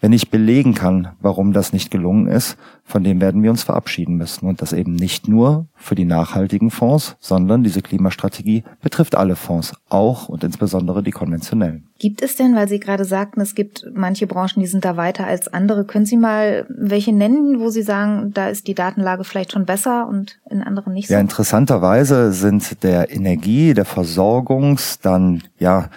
wenn 0.00 0.12
ich 0.12 0.30
belegen 0.30 0.74
kann, 0.74 1.08
warum 1.20 1.52
das 1.52 1.72
nicht 1.72 1.90
gelungen 1.90 2.26
ist, 2.26 2.56
von 2.84 3.04
dem 3.04 3.20
werden 3.20 3.42
wir 3.42 3.50
uns 3.50 3.62
verabschieden 3.62 4.16
müssen. 4.16 4.46
Und 4.46 4.62
das 4.62 4.72
eben 4.72 4.94
nicht 4.94 5.28
nur 5.28 5.66
für 5.74 5.94
die 5.94 6.04
nachhaltigen 6.04 6.70
Fonds, 6.70 7.16
sondern 7.20 7.62
diese 7.62 7.82
Klimastrategie 7.82 8.64
betrifft 8.82 9.14
alle 9.14 9.36
Fonds, 9.36 9.74
auch 9.88 10.28
und 10.28 10.42
insbesondere 10.42 11.02
die 11.02 11.10
konventionellen. 11.10 11.86
Gibt 11.98 12.22
es 12.22 12.36
denn, 12.36 12.56
weil 12.56 12.66
Sie 12.66 12.80
gerade 12.80 13.04
sagten, 13.04 13.40
es 13.40 13.54
gibt 13.54 13.86
manche 13.94 14.26
Branchen, 14.26 14.60
die 14.60 14.66
sind 14.66 14.84
da 14.84 14.96
weiter 14.96 15.26
als 15.26 15.48
andere, 15.48 15.84
können 15.84 16.06
Sie 16.06 16.16
mal 16.16 16.66
welche 16.68 17.12
nennen, 17.12 17.60
wo 17.60 17.68
Sie 17.68 17.82
sagen, 17.82 18.32
da 18.32 18.48
ist 18.48 18.66
die 18.66 18.74
Datenlage 18.74 19.24
vielleicht 19.24 19.52
schon 19.52 19.66
besser 19.66 20.08
und 20.08 20.38
in 20.48 20.62
anderen 20.62 20.94
nicht 20.94 21.08
so? 21.08 21.14
Ja, 21.14 21.20
interessanterweise 21.20 22.32
sind 22.32 22.82
der 22.82 23.10
Energie, 23.10 23.74
der 23.74 23.84
Versorgungs, 23.84 24.98
dann 25.00 25.42
ja 25.58 25.90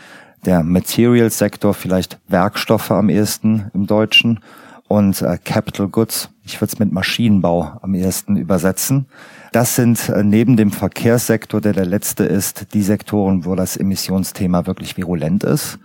der 0.45 0.63
Material-Sektor, 0.63 1.73
vielleicht 1.73 2.19
Werkstoffe 2.27 2.91
am 2.91 3.09
ehesten 3.09 3.71
im 3.73 3.87
Deutschen 3.87 4.39
und 4.87 5.21
äh, 5.21 5.37
Capital 5.43 5.87
Goods, 5.87 6.29
ich 6.45 6.59
würde 6.59 6.73
es 6.73 6.79
mit 6.79 6.91
Maschinenbau 6.91 7.79
am 7.81 7.95
ehesten 7.95 8.35
übersetzen. 8.35 9.07
Das 9.51 9.75
sind 9.75 10.09
äh, 10.09 10.23
neben 10.23 10.57
dem 10.57 10.71
Verkehrssektor, 10.71 11.61
der 11.61 11.73
der 11.73 11.85
letzte 11.85 12.25
ist, 12.25 12.73
die 12.73 12.83
Sektoren, 12.83 13.45
wo 13.45 13.55
das 13.55 13.77
Emissionsthema 13.77 14.65
wirklich 14.65 14.97
virulent 14.97 15.43
ist. 15.43 15.79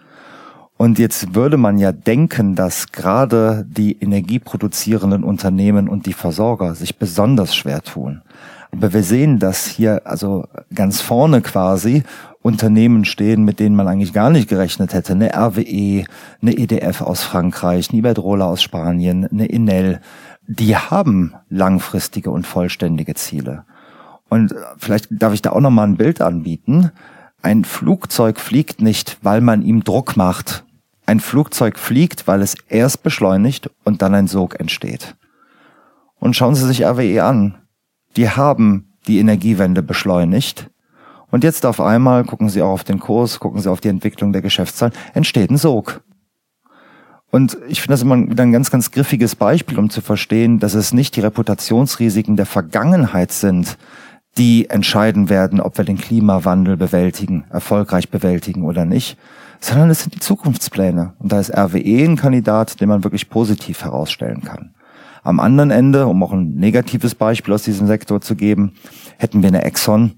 Und 0.77 0.99
jetzt 0.99 1.35
würde 1.35 1.57
man 1.57 1.79
ja 1.79 1.91
denken, 1.91 2.55
dass 2.55 2.93
gerade 2.93 3.67
die 3.69 3.99
energieproduzierenden 4.01 5.25
Unternehmen 5.25 5.89
und 5.89 6.07
die 6.07 6.13
Versorger 6.13 6.75
sich 6.75 6.99
besonders 6.99 7.55
schwer 7.57 7.83
tun. 7.83 8.23
Aber 8.71 8.93
wir 8.93 9.03
sehen, 9.03 9.39
dass 9.39 9.67
hier 9.67 10.03
also 10.05 10.47
ganz 10.75 11.01
vorne 11.01 11.41
quasi 11.41 12.05
Unternehmen 12.41 13.05
stehen, 13.05 13.45
mit 13.45 13.59
denen 13.59 13.75
man 13.75 13.89
eigentlich 13.89 14.13
gar 14.13 14.31
nicht 14.31 14.49
gerechnet 14.49 14.95
hätte. 14.95 15.13
Eine 15.13 15.35
RWE, 15.35 16.05
eine 16.41 16.53
EDF 16.57 17.01
aus 17.01 17.23
Frankreich, 17.23 17.91
eine 17.91 17.99
Iberdrola 17.99 18.47
aus 18.47 18.63
Spanien, 18.63 19.27
eine 19.27 19.51
Enel. 19.51 20.01
Die 20.47 20.77
haben 20.77 21.35
langfristige 21.49 22.31
und 22.31 22.47
vollständige 22.47 23.15
Ziele. 23.15 23.65
Und 24.29 24.55
vielleicht 24.77 25.09
darf 25.11 25.33
ich 25.33 25.43
da 25.43 25.51
auch 25.51 25.61
nochmal 25.61 25.89
ein 25.89 25.97
Bild 25.97 26.21
anbieten. 26.21 26.93
Ein 27.43 27.65
Flugzeug 27.65 28.39
fliegt 28.39 28.81
nicht, 28.83 29.19
weil 29.23 29.41
man 29.41 29.63
ihm 29.63 29.83
Druck 29.83 30.17
macht. 30.17 30.65
Ein 31.07 31.21
Flugzeug 31.21 31.79
fliegt, 31.79 32.29
weil 32.29 32.43
es 32.43 32.55
erst 32.69 33.03
beschleunigt 33.03 33.71
und 33.85 34.03
dann 34.03 34.15
ein 34.15 34.27
Sog 34.27 34.61
entsteht. 34.61 35.17
Und 36.21 36.37
schauen 36.37 36.55
Sie 36.55 36.67
sich 36.67 36.85
RWE 36.85 37.25
an. 37.25 37.59
Die 38.17 38.29
haben 38.29 38.93
die 39.07 39.19
Energiewende 39.19 39.83
beschleunigt 39.83 40.71
und 41.31 41.45
jetzt 41.45 41.67
auf 41.67 41.81
einmal, 41.81 42.25
gucken 42.25 42.49
Sie 42.49 42.63
auch 42.63 42.71
auf 42.71 42.85
den 42.85 42.99
Kurs, 42.99 43.41
gucken 43.41 43.61
Sie 43.61 43.71
auf 43.71 43.81
die 43.81 43.89
Entwicklung 43.89 44.33
der 44.33 44.43
Geschäftszahlen, 44.43 44.95
entsteht 45.15 45.51
ein 45.51 45.59
Sog. 45.59 46.03
Und 47.31 47.59
ich 47.69 47.83
finde 47.83 47.93
das 47.93 48.03
immer 48.03 48.17
wieder 48.17 48.43
ein 48.43 48.53
ganz, 48.53 48.71
ganz 48.71 48.91
griffiges 48.91 49.37
Beispiel, 49.37 49.79
um 49.79 49.91
zu 49.91 50.01
verstehen, 50.01 50.59
dass 50.61 50.75
es 50.75 50.95
nicht 50.95 51.15
die 51.17 51.21
Reputationsrisiken 51.21 52.37
der 52.37 52.47
Vergangenheit 52.47 53.33
sind, 53.33 53.77
die 54.39 54.71
entscheiden 54.71 55.29
werden, 55.29 55.61
ob 55.61 55.77
wir 55.77 55.85
den 55.85 55.99
Klimawandel 55.99 56.77
bewältigen, 56.77 57.45
erfolgreich 57.51 58.09
bewältigen 58.09 58.65
oder 58.65 58.87
nicht, 58.87 59.19
sondern 59.61 59.91
es 59.91 60.03
sind 60.03 60.15
die 60.15 60.21
Zukunftspläne. 60.21 61.15
Und 61.19 61.33
da 61.33 61.41
ist 61.41 61.51
RWE 61.51 62.05
ein 62.05 62.17
Kandidat, 62.17 62.81
den 62.81 62.89
man 62.89 63.05
wirklich 63.05 63.29
positiv 63.29 63.83
herausstellen 63.83 64.43
kann. 64.43 64.75
Am 65.23 65.41
anderen 65.41 65.71
Ende, 65.71 66.07
um 66.07 66.23
auch 66.23 66.33
ein 66.33 66.55
negatives 66.55 67.15
Beispiel 67.15 67.53
aus 67.53 67.65
diesem 67.65 67.87
Sektor 67.89 68.21
zu 68.21 68.37
geben, 68.37 68.73
hätten 69.19 69.43
wir 69.43 69.49
eine 69.49 69.65
Exxon, 69.65 70.13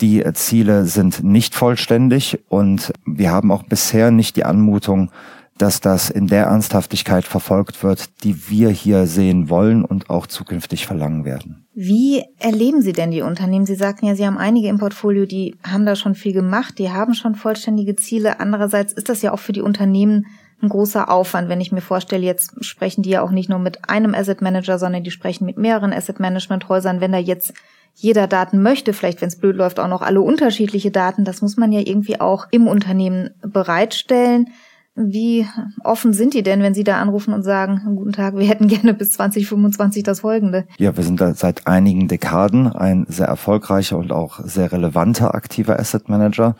die 0.00 0.24
Ziele 0.34 0.86
sind 0.86 1.22
nicht 1.22 1.54
vollständig 1.54 2.40
und 2.48 2.92
wir 3.06 3.30
haben 3.30 3.52
auch 3.52 3.62
bisher 3.62 4.10
nicht 4.10 4.36
die 4.36 4.44
Anmutung, 4.44 5.10
dass 5.56 5.80
das 5.80 6.10
in 6.10 6.26
der 6.26 6.46
Ernsthaftigkeit 6.46 7.24
verfolgt 7.24 7.84
wird, 7.84 8.24
die 8.24 8.48
wir 8.48 8.70
hier 8.70 9.06
sehen 9.06 9.48
wollen 9.48 9.84
und 9.84 10.10
auch 10.10 10.26
zukünftig 10.26 10.86
verlangen 10.86 11.24
werden. 11.24 11.66
Wie 11.74 12.24
erleben 12.38 12.82
Sie 12.82 12.92
denn 12.92 13.12
die 13.12 13.22
Unternehmen? 13.22 13.66
Sie 13.66 13.76
sagten 13.76 14.06
ja, 14.06 14.16
Sie 14.16 14.26
haben 14.26 14.38
einige 14.38 14.68
im 14.68 14.78
Portfolio, 14.78 15.26
die 15.26 15.56
haben 15.62 15.86
da 15.86 15.94
schon 15.94 16.16
viel 16.16 16.32
gemacht, 16.32 16.78
die 16.78 16.90
haben 16.90 17.14
schon 17.14 17.36
vollständige 17.36 17.94
Ziele. 17.94 18.40
Andererseits 18.40 18.92
ist 18.92 19.08
das 19.08 19.22
ja 19.22 19.32
auch 19.32 19.38
für 19.38 19.52
die 19.52 19.62
Unternehmen 19.62 20.26
ein 20.60 20.68
großer 20.68 21.10
Aufwand, 21.10 21.48
wenn 21.48 21.60
ich 21.60 21.72
mir 21.72 21.80
vorstelle, 21.80 22.24
jetzt 22.24 22.64
sprechen 22.64 23.02
die 23.02 23.10
ja 23.10 23.22
auch 23.22 23.30
nicht 23.30 23.48
nur 23.48 23.58
mit 23.58 23.88
einem 23.88 24.14
Asset 24.14 24.40
Manager, 24.40 24.78
sondern 24.78 25.04
die 25.04 25.10
sprechen 25.10 25.44
mit 25.44 25.58
mehreren 25.58 25.92
Asset 25.92 26.20
Management 26.20 26.68
Häusern. 26.68 27.00
Wenn 27.00 27.12
da 27.12 27.18
jetzt 27.18 27.52
jeder 27.94 28.26
Daten 28.26 28.60
möchte, 28.62 28.92
vielleicht 28.92 29.20
wenn 29.20 29.28
es 29.28 29.38
blöd 29.38 29.56
läuft, 29.56 29.80
auch 29.80 29.88
noch 29.88 30.02
alle 30.02 30.20
unterschiedliche 30.20 30.90
Daten. 30.90 31.24
Das 31.24 31.42
muss 31.42 31.56
man 31.56 31.72
ja 31.72 31.80
irgendwie 31.80 32.20
auch 32.20 32.46
im 32.50 32.66
Unternehmen 32.66 33.30
bereitstellen. 33.40 34.48
Wie 34.96 35.44
offen 35.82 36.12
sind 36.12 36.34
die 36.34 36.44
denn, 36.44 36.62
wenn 36.62 36.74
Sie 36.74 36.84
da 36.84 37.00
anrufen 37.00 37.34
und 37.34 37.42
sagen, 37.42 37.80
guten 37.96 38.12
Tag, 38.12 38.36
wir 38.36 38.46
hätten 38.46 38.68
gerne 38.68 38.94
bis 38.94 39.12
2025 39.12 40.04
das 40.04 40.20
folgende? 40.20 40.66
Ja, 40.78 40.96
wir 40.96 41.02
sind 41.02 41.20
da 41.20 41.34
seit 41.34 41.66
einigen 41.66 42.06
Dekaden 42.06 42.68
ein 42.68 43.04
sehr 43.08 43.26
erfolgreicher 43.26 43.98
und 43.98 44.12
auch 44.12 44.38
sehr 44.44 44.70
relevanter 44.70 45.34
aktiver 45.34 45.80
Asset 45.80 46.08
Manager. 46.08 46.54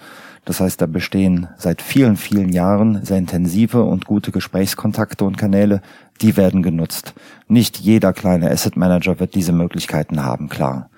Das 0.45 0.61
heißt, 0.61 0.81
da 0.81 0.87
bestehen 0.87 1.49
seit 1.57 1.81
vielen, 1.81 2.17
vielen 2.17 2.50
Jahren 2.50 3.05
sehr 3.05 3.19
intensive 3.19 3.85
und 3.85 4.05
gute 4.05 4.33
Gesprächskontakte 4.33 5.25
und 5.25 5.38
Kanäle, 5.38 5.81
die 6.21 6.37
werden 6.37 6.62
genutzt. 6.62 7.14
Nicht 7.47 7.79
jeder 7.79 8.12
kleine 8.12 8.50
Asset 8.50 8.76
Manager 8.76 9.21
wird 9.21 9.37
diese 9.37 9.53
Möglichkeiten 9.53 10.25
haben, 10.25 10.49
klar. 10.49 10.91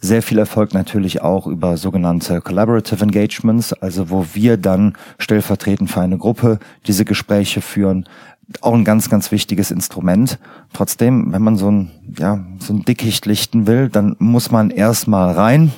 Sehr 0.00 0.22
viel 0.22 0.38
Erfolg 0.38 0.74
natürlich 0.74 1.22
auch 1.22 1.48
über 1.48 1.76
sogenannte 1.76 2.40
Collaborative 2.40 3.02
Engagements, 3.02 3.72
also 3.72 4.10
wo 4.10 4.26
wir 4.32 4.56
dann 4.56 4.96
stellvertretend 5.18 5.90
für 5.90 6.00
eine 6.00 6.18
Gruppe 6.18 6.60
diese 6.86 7.04
Gespräche 7.04 7.60
führen. 7.60 8.08
Auch 8.60 8.74
ein 8.74 8.84
ganz, 8.84 9.10
ganz 9.10 9.32
wichtiges 9.32 9.72
Instrument. 9.72 10.38
Trotzdem, 10.72 11.32
wenn 11.32 11.42
man 11.42 11.56
so 11.56 11.70
ein, 11.70 11.90
ja, 12.16 12.44
so 12.60 12.74
ein 12.74 12.84
Dickicht 12.84 13.26
lichten 13.26 13.66
will, 13.66 13.88
dann 13.88 14.14
muss 14.20 14.52
man 14.52 14.70
erstmal 14.70 15.32
rein 15.32 15.72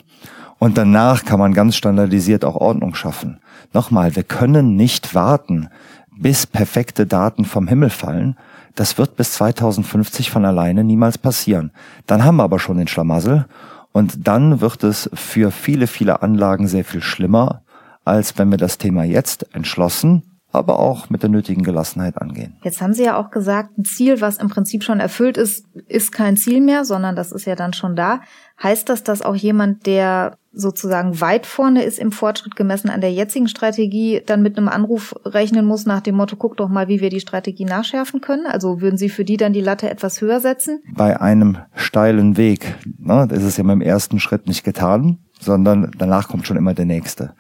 und 0.59 0.77
danach 0.77 1.25
kann 1.25 1.39
man 1.39 1.55
ganz 1.55 1.75
standardisiert 1.77 2.45
auch 2.45 2.57
Ordnung 2.57 2.95
schaffen. 2.95 3.41
Nochmal, 3.73 4.17
wir 4.17 4.23
können 4.23 4.77
nicht 4.77 5.15
warten, 5.15 5.71
bis 6.15 6.47
perfekte 6.47 7.07
Daten 7.07 7.47
vom 7.47 7.67
Himmel 7.67 7.89
fallen. 7.89 8.37
Das 8.75 8.99
wird 8.99 9.17
bis 9.17 9.33
2050 9.33 10.31
von 10.31 10.45
alleine 10.45 10.85
niemals 10.85 11.17
passieren. 11.17 11.73
Dann 12.07 12.23
haben 12.23 12.37
wir 12.37 12.45
aber 12.45 12.59
schon 12.59 12.77
den 12.77 12.89
Schlamassel 12.89 13.47
und 13.93 14.27
dann 14.27 14.61
wird 14.61 14.85
es 14.85 15.11
für 15.15 15.51
viele, 15.51 15.87
viele 15.87 16.23
Anlagen 16.23 16.69
sehr 16.69 16.85
viel 16.85 17.03
schlimmer, 17.03 17.63
als 18.05 18.39
wenn 18.39 18.51
wir 18.51 18.59
das 18.59 18.79
Thema 18.79 19.05
jetzt 19.05 19.55
entschlossen, 19.55 20.23
aber 20.53 20.79
auch 20.79 21.11
mit 21.11 21.23
der 21.23 21.31
nötigen 21.31 21.63
Gelassenheit 21.63 22.21
angehen. 22.21 22.57
Jetzt 22.63 22.81
haben 22.81 22.93
Sie 22.93 23.05
ja 23.05 23.17
auch 23.17 23.31
gesagt, 23.31 23.79
ein 23.79 23.85
Ziel, 23.85 24.21
was 24.21 24.39
im 24.39 24.49
Prinzip 24.49 24.83
schon 24.83 25.01
erfüllt 25.01 25.37
ist, 25.37 25.65
ist 25.87 26.13
kein 26.13 26.37
Ziel 26.37 26.61
mehr, 26.61 26.85
sondern 26.85 27.15
das 27.15 27.33
ist 27.33 27.45
ja 27.45 27.55
dann 27.55 27.73
schon 27.73 27.95
da. 27.95 28.21
Heißt 28.63 28.89
das, 28.89 29.05
dass 29.05 29.23
auch 29.23 29.37
jemand, 29.37 29.87
der 29.87 30.37
sozusagen 30.53 31.21
weit 31.21 31.47
vorne 31.47 31.85
ist 31.85 31.99
im 31.99 32.13
Fortschritt 32.13 32.57
gemessen 32.57 32.91
an 32.91 33.01
der 33.01 33.13
jetzigen 33.13 33.49
Strategie, 33.49 34.21
dann 34.25 34.43
mit 34.43 34.59
einem 34.59 34.69
Anruf 34.69 35.15
rechnen 35.25 35.65
muss 35.65 35.87
nach 35.87 36.01
dem 36.01 36.17
Motto, 36.17 36.37
guck 36.37 36.57
doch 36.57 36.69
mal, 36.69 36.89
wie 36.89 37.01
wir 37.01 37.11
die 37.11 37.21
Strategie 37.21 37.65
nachschärfen 37.65 38.21
können? 38.21 38.47
Also 38.47 38.81
würden 38.81 38.97
Sie 38.97 39.09
für 39.09 39.25
die 39.25 39.37
dann 39.37 39.53
die 39.53 39.61
Latte 39.61 39.89
etwas 39.89 40.21
höher 40.21 40.41
setzen? 40.41 40.83
Bei 40.93 41.21
einem 41.21 41.59
steilen 41.75 42.37
Weg, 42.37 42.75
ne, 42.99 43.27
das 43.29 43.45
ist 43.45 43.59
ja 43.59 43.65
beim 43.65 43.81
ersten 43.81 44.19
Schritt 44.19 44.47
nicht 44.47 44.65
getan, 44.65 45.19
sondern 45.39 45.91
danach 45.97 46.29
kommt 46.29 46.47
schon 46.47 46.57
immer 46.57 46.75
der 46.75 46.87
nächste. 46.87 47.35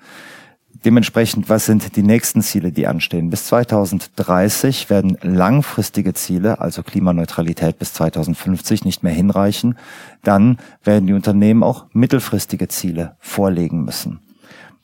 Dementsprechend, 0.85 1.51
was 1.51 1.67
sind 1.67 1.97
die 1.97 2.03
nächsten 2.03 2.41
Ziele, 2.41 2.73
die 2.73 2.87
anstehen? 2.87 3.29
Bis 3.29 3.45
2030 3.47 4.89
werden 4.89 5.19
langfristige 5.21 6.15
Ziele, 6.15 6.59
also 6.61 6.83
Klimaneutralität 6.83 7.79
bis 7.79 7.93
2050, 7.93 8.85
nicht 8.87 9.03
mehr 9.03 9.13
hinreichen. 9.13 9.77
Dann 10.23 10.57
werden 10.83 11.07
die 11.07 11.13
Unternehmen 11.13 11.63
auch 11.63 11.87
mittelfristige 11.93 12.69
Ziele 12.69 13.17
vorlegen 13.21 13.85
müssen. 13.85 14.21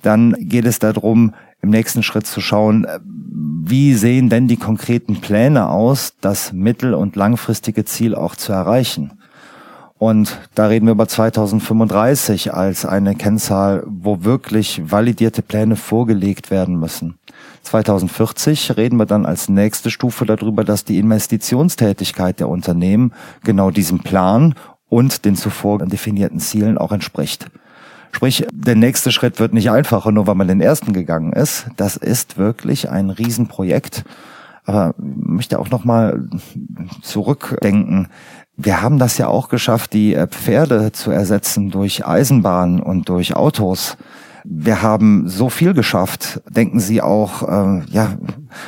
Dann 0.02 0.36
geht 0.38 0.66
es 0.66 0.78
darum, 0.78 1.34
im 1.62 1.70
nächsten 1.70 2.02
Schritt 2.02 2.26
zu 2.26 2.42
schauen, 2.42 2.86
wie 3.02 3.94
sehen 3.94 4.28
denn 4.28 4.48
die 4.48 4.58
konkreten 4.58 5.20
Pläne 5.20 5.68
aus, 5.68 6.14
das 6.20 6.52
mittel- 6.52 6.94
und 6.94 7.16
langfristige 7.16 7.84
Ziel 7.84 8.14
auch 8.14 8.36
zu 8.36 8.52
erreichen. 8.52 9.18
Und 9.98 10.38
da 10.54 10.66
reden 10.66 10.86
wir 10.86 10.92
über 10.92 11.08
2035 11.08 12.52
als 12.52 12.84
eine 12.84 13.14
Kennzahl, 13.14 13.82
wo 13.86 14.24
wirklich 14.24 14.82
validierte 14.90 15.40
Pläne 15.40 15.76
vorgelegt 15.76 16.50
werden 16.50 16.78
müssen. 16.78 17.18
2040 17.62 18.76
reden 18.76 18.98
wir 18.98 19.06
dann 19.06 19.24
als 19.24 19.48
nächste 19.48 19.90
Stufe 19.90 20.26
darüber, 20.26 20.64
dass 20.64 20.84
die 20.84 20.98
Investitionstätigkeit 20.98 22.40
der 22.40 22.48
Unternehmen 22.48 23.12
genau 23.42 23.70
diesem 23.70 24.00
Plan 24.00 24.54
und 24.88 25.24
den 25.24 25.34
zuvor 25.34 25.78
definierten 25.78 26.40
Zielen 26.40 26.78
auch 26.78 26.92
entspricht. 26.92 27.46
Sprich, 28.12 28.46
der 28.52 28.76
nächste 28.76 29.12
Schritt 29.12 29.40
wird 29.40 29.52
nicht 29.52 29.70
einfacher, 29.70 30.12
nur 30.12 30.26
weil 30.26 30.36
man 30.36 30.48
den 30.48 30.60
ersten 30.60 30.92
gegangen 30.92 31.32
ist. 31.32 31.66
Das 31.76 31.96
ist 31.96 32.38
wirklich 32.38 32.90
ein 32.90 33.10
Riesenprojekt. 33.10 34.04
Aber 34.64 34.94
ich 34.98 35.04
möchte 35.28 35.58
auch 35.58 35.70
nochmal 35.70 36.28
zurückdenken 37.02 38.08
wir 38.56 38.80
haben 38.80 38.98
das 38.98 39.18
ja 39.18 39.28
auch 39.28 39.48
geschafft, 39.48 39.92
die 39.92 40.14
äh, 40.14 40.26
Pferde 40.26 40.92
zu 40.92 41.10
ersetzen 41.10 41.70
durch 41.70 42.06
Eisenbahn 42.06 42.80
und 42.80 43.08
durch 43.08 43.36
Autos. 43.36 43.96
Wir 44.44 44.80
haben 44.82 45.28
so 45.28 45.50
viel 45.50 45.74
geschafft. 45.74 46.40
Denken 46.48 46.80
Sie 46.80 47.02
auch, 47.02 47.42
äh, 47.42 47.82
ja, 47.90 48.16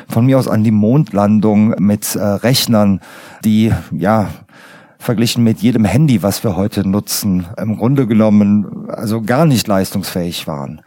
von 0.09 0.27
mir 0.27 0.38
aus 0.38 0.48
an 0.48 0.64
die 0.64 0.72
Mondlandung 0.72 1.74
mit 1.79 2.16
äh, 2.16 2.22
Rechnern, 2.22 3.01
die, 3.44 3.72
ja, 3.92 4.29
verglichen 4.98 5.44
mit 5.44 5.61
jedem 5.61 5.85
Handy, 5.85 6.22
was 6.22 6.42
wir 6.42 6.57
heute 6.57 6.87
nutzen, 6.87 7.46
im 7.57 7.77
Grunde 7.77 8.09
genommen 8.09 8.88
also 8.88 9.22
gar 9.22 9.46
nicht 9.46 9.68
leistungsfähig 9.68 10.48
waren. 10.48 10.83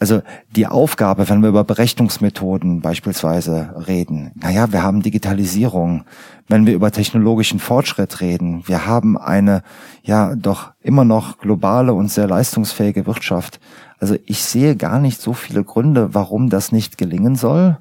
Also 0.00 0.22
die 0.54 0.66
Aufgabe, 0.66 1.28
wenn 1.28 1.42
wir 1.42 1.48
über 1.48 1.64
Berechnungsmethoden 1.64 2.80
beispielsweise 2.80 3.74
reden, 3.88 4.30
naja, 4.36 4.70
wir 4.72 4.82
haben 4.82 5.02
Digitalisierung, 5.02 6.04
wenn 6.46 6.66
wir 6.66 6.74
über 6.74 6.92
technologischen 6.92 7.58
Fortschritt 7.58 8.20
reden, 8.20 8.62
wir 8.66 8.86
haben 8.86 9.18
eine 9.18 9.62
ja 10.02 10.36
doch 10.36 10.72
immer 10.82 11.04
noch 11.04 11.38
globale 11.38 11.94
und 11.94 12.10
sehr 12.10 12.28
leistungsfähige 12.28 13.06
Wirtschaft. 13.06 13.58
Also 13.98 14.16
ich 14.26 14.44
sehe 14.44 14.76
gar 14.76 15.00
nicht 15.00 15.20
so 15.20 15.32
viele 15.32 15.64
Gründe, 15.64 16.14
warum 16.14 16.48
das 16.48 16.70
nicht 16.70 16.96
gelingen 16.96 17.34
soll. 17.34 17.78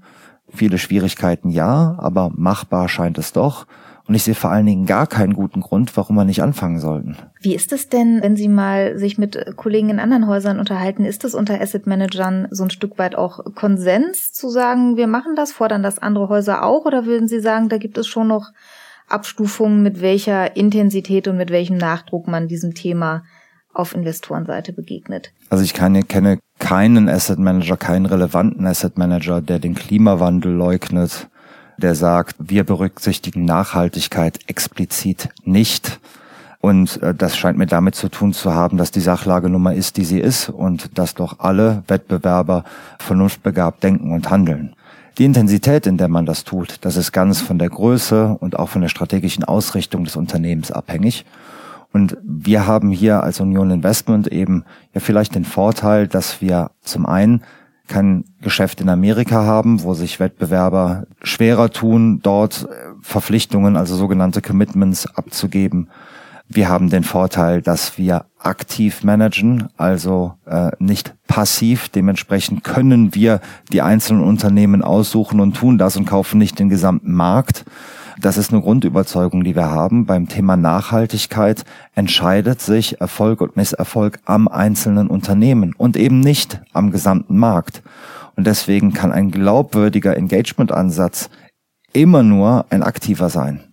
Viele 0.49 0.79
Schwierigkeiten 0.79 1.49
ja, 1.49 1.95
aber 1.99 2.31
machbar 2.35 2.89
scheint 2.89 3.19
es 3.19 3.31
doch. 3.31 3.67
Und 4.07 4.15
ich 4.15 4.23
sehe 4.23 4.35
vor 4.35 4.51
allen 4.51 4.65
Dingen 4.65 4.85
gar 4.85 5.05
keinen 5.05 5.33
guten 5.33 5.59
Grund, 5.59 5.95
warum 5.97 6.15
wir 6.15 6.23
nicht 6.23 6.41
anfangen 6.41 6.79
sollten. 6.79 7.17
Wie 7.41 7.53
ist 7.53 7.73
es 7.73 7.89
denn, 7.89 8.21
wenn 8.21 8.37
Sie 8.37 8.47
mal 8.47 8.97
sich 8.97 9.17
mit 9.17 9.57
Kollegen 9.57 9.89
in 9.89 9.99
anderen 9.99 10.27
Häusern 10.27 10.59
unterhalten? 10.59 11.03
Ist 11.03 11.25
es 11.25 11.35
unter 11.35 11.59
Asset 11.59 11.87
Managern 11.87 12.47
so 12.49 12.63
ein 12.63 12.69
Stück 12.69 12.97
weit 12.97 13.15
auch 13.15 13.43
Konsens 13.53 14.31
zu 14.31 14.49
sagen, 14.49 14.95
wir 14.95 15.07
machen 15.07 15.35
das, 15.35 15.51
fordern 15.51 15.83
das 15.83 15.99
andere 15.99 16.29
Häuser 16.29 16.63
auch? 16.63 16.85
Oder 16.85 17.05
würden 17.05 17.27
Sie 17.27 17.41
sagen, 17.41 17.67
da 17.67 17.77
gibt 17.77 17.97
es 17.97 18.07
schon 18.07 18.27
noch 18.27 18.51
Abstufungen, 19.09 19.83
mit 19.83 20.01
welcher 20.01 20.55
Intensität 20.55 21.27
und 21.27 21.37
mit 21.37 21.49
welchem 21.49 21.77
Nachdruck 21.77 22.27
man 22.27 22.47
diesem 22.47 22.75
Thema 22.75 23.23
auf 23.73 23.93
Investorenseite 23.93 24.71
begegnet? 24.71 25.33
Also 25.49 25.63
ich 25.63 25.73
keine, 25.73 26.03
kenne 26.03 26.39
keinen 26.59 27.09
Asset 27.09 27.39
Manager, 27.39 27.75
keinen 27.75 28.05
relevanten 28.05 28.65
Asset 28.65 28.97
Manager, 28.97 29.41
der 29.41 29.59
den 29.59 29.75
Klimawandel 29.75 30.53
leugnet 30.53 31.29
der 31.77 31.95
sagt, 31.95 32.35
wir 32.39 32.63
berücksichtigen 32.63 33.45
Nachhaltigkeit 33.45 34.39
explizit 34.47 35.29
nicht. 35.43 35.99
Und 36.59 37.01
äh, 37.03 37.13
das 37.13 37.37
scheint 37.37 37.57
mir 37.57 37.67
damit 37.67 37.95
zu 37.95 38.09
tun 38.09 38.33
zu 38.33 38.53
haben, 38.53 38.77
dass 38.77 38.91
die 38.91 38.99
Sachlage 38.99 39.49
Nummer 39.49 39.73
ist, 39.73 39.97
die 39.97 40.05
sie 40.05 40.19
ist 40.19 40.49
und 40.49 40.97
dass 40.97 41.13
doch 41.13 41.39
alle 41.39 41.83
Wettbewerber 41.87 42.63
vernunftbegabt 42.99 43.83
denken 43.83 44.11
und 44.11 44.29
handeln. 44.29 44.75
Die 45.17 45.25
Intensität, 45.25 45.87
in 45.87 45.97
der 45.97 46.09
man 46.09 46.25
das 46.25 46.43
tut, 46.43 46.77
das 46.81 46.95
ist 46.95 47.11
ganz 47.11 47.41
von 47.41 47.57
der 47.57 47.69
Größe 47.69 48.37
und 48.39 48.57
auch 48.59 48.69
von 48.69 48.81
der 48.81 48.89
strategischen 48.89 49.43
Ausrichtung 49.43 50.03
des 50.03 50.15
Unternehmens 50.15 50.71
abhängig. 50.71 51.25
Und 51.91 52.17
wir 52.23 52.67
haben 52.67 52.91
hier 52.91 53.23
als 53.23 53.39
Union 53.39 53.71
Investment 53.71 54.27
eben 54.27 54.63
ja 54.93 54.99
vielleicht 54.99 55.33
den 55.33 55.45
Vorteil, 55.45 56.07
dass 56.07 56.41
wir 56.41 56.69
zum 56.81 57.05
einen 57.05 57.41
kein 57.87 58.25
Geschäft 58.41 58.81
in 58.81 58.89
Amerika 58.89 59.43
haben, 59.43 59.83
wo 59.83 59.93
sich 59.93 60.19
Wettbewerber 60.19 61.05
schwerer 61.23 61.69
tun, 61.71 62.21
dort 62.21 62.63
äh, 62.69 62.87
Verpflichtungen, 63.01 63.75
also 63.77 63.95
sogenannte 63.95 64.41
Commitments 64.41 65.07
abzugeben. 65.15 65.89
Wir 66.49 66.69
haben 66.69 66.89
den 66.89 67.03
Vorteil, 67.03 67.61
dass 67.61 67.97
wir 67.97 68.25
aktiv 68.39 69.03
managen, 69.03 69.67
also 69.75 70.33
äh, 70.45 70.71
nicht 70.79 71.13
passiv. 71.27 71.89
Dementsprechend 71.89 72.63
können 72.63 73.13
wir 73.13 73.41
die 73.71 73.81
einzelnen 73.81 74.23
Unternehmen 74.23 74.81
aussuchen 74.81 75.41
und 75.41 75.57
tun 75.57 75.77
das 75.77 75.97
und 75.97 76.05
kaufen 76.05 76.37
nicht 76.37 76.57
den 76.59 76.69
gesamten 76.69 77.11
Markt. 77.11 77.65
Das 78.19 78.37
ist 78.37 78.51
eine 78.51 78.61
Grundüberzeugung, 78.61 79.43
die 79.43 79.55
wir 79.55 79.69
haben. 79.69 80.05
Beim 80.05 80.27
Thema 80.27 80.57
Nachhaltigkeit 80.57 81.63
entscheidet 81.93 82.61
sich 82.61 82.99
Erfolg 82.99 83.41
und 83.41 83.55
Misserfolg 83.55 84.19
am 84.25 84.47
einzelnen 84.47 85.07
Unternehmen 85.07 85.73
und 85.77 85.95
eben 85.97 86.19
nicht 86.19 86.61
am 86.73 86.91
gesamten 86.91 87.37
Markt. 87.37 87.83
Und 88.35 88.47
deswegen 88.47 88.93
kann 88.93 89.11
ein 89.11 89.29
glaubwürdiger 89.29 90.17
Engagement-Ansatz 90.17 91.29
immer 91.93 92.23
nur 92.23 92.65
ein 92.69 92.83
aktiver 92.83 93.29
sein. 93.29 93.63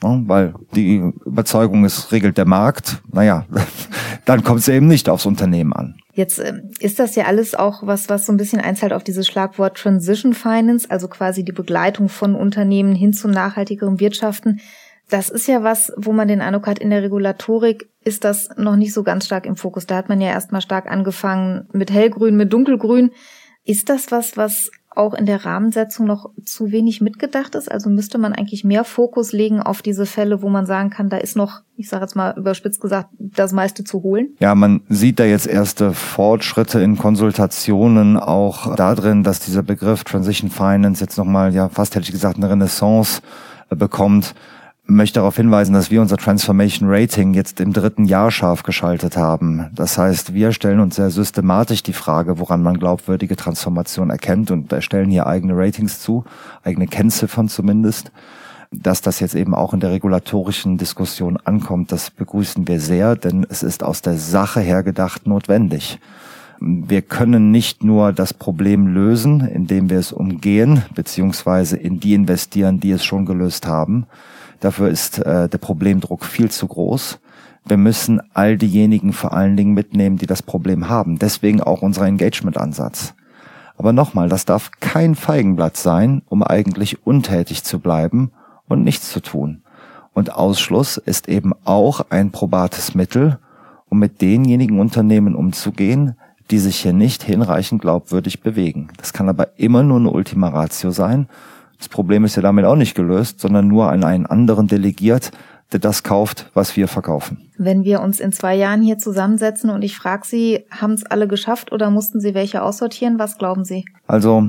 weil 0.00 0.54
die 0.74 0.96
Überzeugung 1.24 1.84
ist, 1.84 2.12
regelt 2.12 2.36
der 2.36 2.46
Markt. 2.46 3.00
Naja, 3.10 3.46
dann 4.24 4.42
kommt 4.42 4.60
es 4.60 4.68
eben 4.68 4.86
nicht 4.86 5.08
aufs 5.08 5.24
Unternehmen 5.24 5.72
an. 5.72 5.96
Jetzt 6.14 6.38
äh, 6.38 6.62
ist 6.78 6.98
das 7.00 7.16
ja 7.16 7.24
alles 7.24 7.54
auch 7.54 7.86
was, 7.86 8.08
was 8.08 8.26
so 8.26 8.32
ein 8.32 8.36
bisschen 8.36 8.60
einzahlt 8.60 8.92
auf 8.92 9.04
dieses 9.04 9.26
Schlagwort 9.26 9.76
Transition 9.76 10.32
Finance, 10.32 10.88
also 10.88 11.08
quasi 11.08 11.44
die 11.44 11.52
Begleitung 11.52 12.08
von 12.08 12.34
Unternehmen 12.34 12.94
hin 12.94 13.12
zu 13.12 13.28
nachhaltigerem 13.28 14.00
Wirtschaften. 14.00 14.60
Das 15.10 15.28
ist 15.28 15.48
ja 15.48 15.62
was, 15.62 15.92
wo 15.96 16.12
man 16.12 16.28
den 16.28 16.40
Eindruck 16.40 16.66
hat, 16.66 16.78
in 16.78 16.90
der 16.90 17.02
Regulatorik 17.02 17.90
ist 18.04 18.24
das 18.24 18.48
noch 18.56 18.76
nicht 18.76 18.94
so 18.94 19.02
ganz 19.02 19.26
stark 19.26 19.44
im 19.44 19.56
Fokus. 19.56 19.86
Da 19.86 19.96
hat 19.96 20.08
man 20.08 20.20
ja 20.20 20.28
erstmal 20.28 20.62
stark 20.62 20.90
angefangen 20.90 21.68
mit 21.72 21.90
hellgrün, 21.90 22.36
mit 22.36 22.52
dunkelgrün. 22.52 23.10
Ist 23.64 23.90
das 23.90 24.10
was, 24.12 24.36
was 24.36 24.70
auch 24.96 25.14
in 25.14 25.26
der 25.26 25.44
Rahmensetzung 25.44 26.06
noch 26.06 26.30
zu 26.44 26.70
wenig 26.70 27.00
mitgedacht 27.00 27.54
ist? 27.54 27.70
Also 27.70 27.90
müsste 27.90 28.18
man 28.18 28.32
eigentlich 28.32 28.64
mehr 28.64 28.84
Fokus 28.84 29.32
legen 29.32 29.60
auf 29.60 29.82
diese 29.82 30.06
Fälle, 30.06 30.42
wo 30.42 30.48
man 30.48 30.66
sagen 30.66 30.90
kann, 30.90 31.08
da 31.08 31.16
ist 31.16 31.36
noch, 31.36 31.60
ich 31.76 31.88
sage 31.88 32.04
jetzt 32.04 32.16
mal 32.16 32.34
überspitzt 32.36 32.80
gesagt, 32.80 33.08
das 33.18 33.52
meiste 33.52 33.84
zu 33.84 34.02
holen? 34.02 34.34
Ja, 34.40 34.54
man 34.54 34.82
sieht 34.88 35.18
da 35.18 35.24
jetzt 35.24 35.46
erste 35.46 35.92
Fortschritte 35.92 36.80
in 36.80 36.96
Konsultationen 36.96 38.16
auch 38.16 38.74
darin, 38.76 39.22
dass 39.22 39.40
dieser 39.40 39.62
Begriff 39.62 40.04
Transition 40.04 40.50
Finance 40.50 41.02
jetzt 41.02 41.18
nochmal, 41.18 41.54
ja, 41.54 41.68
fast 41.68 41.94
hätte 41.94 42.04
ich 42.04 42.12
gesagt, 42.12 42.36
eine 42.36 42.50
Renaissance 42.50 43.20
äh, 43.70 43.76
bekommt 43.76 44.34
möchte 44.86 45.20
darauf 45.20 45.36
hinweisen, 45.36 45.72
dass 45.72 45.90
wir 45.90 46.02
unser 46.02 46.18
Transformation 46.18 46.90
Rating 46.90 47.32
jetzt 47.32 47.60
im 47.60 47.72
dritten 47.72 48.04
Jahr 48.04 48.30
scharf 48.30 48.62
geschaltet 48.62 49.16
haben. 49.16 49.70
Das 49.74 49.96
heißt, 49.96 50.34
wir 50.34 50.52
stellen 50.52 50.80
uns 50.80 50.96
sehr 50.96 51.10
systematisch 51.10 51.82
die 51.82 51.94
Frage, 51.94 52.38
woran 52.38 52.62
man 52.62 52.78
glaubwürdige 52.78 53.36
Transformation 53.36 54.10
erkennt 54.10 54.50
und 54.50 54.72
erstellen 54.72 55.10
hier 55.10 55.26
eigene 55.26 55.56
Ratings 55.56 56.00
zu, 56.00 56.24
eigene 56.62 56.86
Kennziffern 56.86 57.48
zumindest. 57.48 58.12
Dass 58.70 59.00
das 59.00 59.20
jetzt 59.20 59.34
eben 59.34 59.54
auch 59.54 59.72
in 59.72 59.80
der 59.80 59.92
regulatorischen 59.92 60.76
Diskussion 60.78 61.38
ankommt, 61.44 61.92
das 61.92 62.10
begrüßen 62.10 62.66
wir 62.68 62.80
sehr, 62.80 63.16
denn 63.16 63.46
es 63.48 63.62
ist 63.62 63.84
aus 63.84 64.02
der 64.02 64.18
Sache 64.18 64.60
her 64.60 64.82
gedacht 64.82 65.26
notwendig. 65.26 65.98
Wir 66.60 67.02
können 67.02 67.50
nicht 67.50 67.84
nur 67.84 68.12
das 68.12 68.34
Problem 68.34 68.86
lösen, 68.88 69.40
indem 69.40 69.90
wir 69.90 69.98
es 69.98 70.12
umgehen, 70.12 70.82
beziehungsweise 70.94 71.76
in 71.76 72.00
die 72.00 72.14
investieren, 72.14 72.80
die 72.80 72.90
es 72.90 73.04
schon 73.04 73.26
gelöst 73.26 73.66
haben, 73.66 74.06
Dafür 74.64 74.88
ist 74.88 75.18
äh, 75.18 75.46
der 75.46 75.58
Problemdruck 75.58 76.24
viel 76.24 76.50
zu 76.50 76.66
groß. 76.66 77.18
Wir 77.66 77.76
müssen 77.76 78.22
all 78.32 78.56
diejenigen 78.56 79.12
vor 79.12 79.34
allen 79.34 79.58
Dingen 79.58 79.74
mitnehmen, 79.74 80.16
die 80.16 80.24
das 80.24 80.42
Problem 80.42 80.88
haben. 80.88 81.18
Deswegen 81.18 81.60
auch 81.60 81.82
unser 81.82 82.06
Engagement-Ansatz. 82.06 83.12
Aber 83.76 83.92
nochmal, 83.92 84.30
das 84.30 84.46
darf 84.46 84.70
kein 84.80 85.16
Feigenblatt 85.16 85.76
sein, 85.76 86.22
um 86.30 86.42
eigentlich 86.42 87.06
untätig 87.06 87.62
zu 87.62 87.78
bleiben 87.78 88.30
und 88.66 88.84
nichts 88.84 89.10
zu 89.12 89.20
tun. 89.20 89.60
Und 90.14 90.32
Ausschluss 90.32 90.96
ist 90.96 91.28
eben 91.28 91.52
auch 91.66 92.06
ein 92.08 92.30
probates 92.30 92.94
Mittel, 92.94 93.38
um 93.90 93.98
mit 93.98 94.22
denjenigen 94.22 94.80
Unternehmen 94.80 95.34
umzugehen, 95.34 96.16
die 96.50 96.58
sich 96.58 96.76
hier 96.76 96.94
nicht 96.94 97.22
hinreichend 97.22 97.82
glaubwürdig 97.82 98.40
bewegen. 98.40 98.88
Das 98.96 99.12
kann 99.12 99.28
aber 99.28 99.58
immer 99.58 99.82
nur 99.82 99.98
eine 99.98 100.10
Ultima 100.10 100.48
Ratio 100.48 100.90
sein 100.90 101.28
das 101.84 101.90
Problem 101.90 102.24
ist 102.24 102.34
ja 102.34 102.40
damit 102.40 102.64
auch 102.64 102.76
nicht 102.76 102.94
gelöst, 102.94 103.40
sondern 103.40 103.68
nur 103.68 103.92
an 103.92 104.04
einen 104.04 104.24
anderen 104.24 104.68
delegiert, 104.68 105.32
der 105.70 105.80
das 105.80 106.02
kauft, 106.02 106.50
was 106.54 106.78
wir 106.78 106.88
verkaufen. 106.88 107.50
Wenn 107.58 107.84
wir 107.84 108.00
uns 108.00 108.20
in 108.20 108.32
zwei 108.32 108.54
Jahren 108.54 108.80
hier 108.80 108.96
zusammensetzen 108.96 109.68
und 109.68 109.82
ich 109.82 109.94
frage 109.94 110.26
Sie, 110.26 110.64
haben 110.70 110.94
es 110.94 111.04
alle 111.04 111.28
geschafft 111.28 111.72
oder 111.72 111.90
mussten 111.90 112.20
Sie 112.20 112.32
welche 112.32 112.62
aussortieren? 112.62 113.18
Was 113.18 113.36
glauben 113.36 113.66
Sie? 113.66 113.84
Also, 114.06 114.48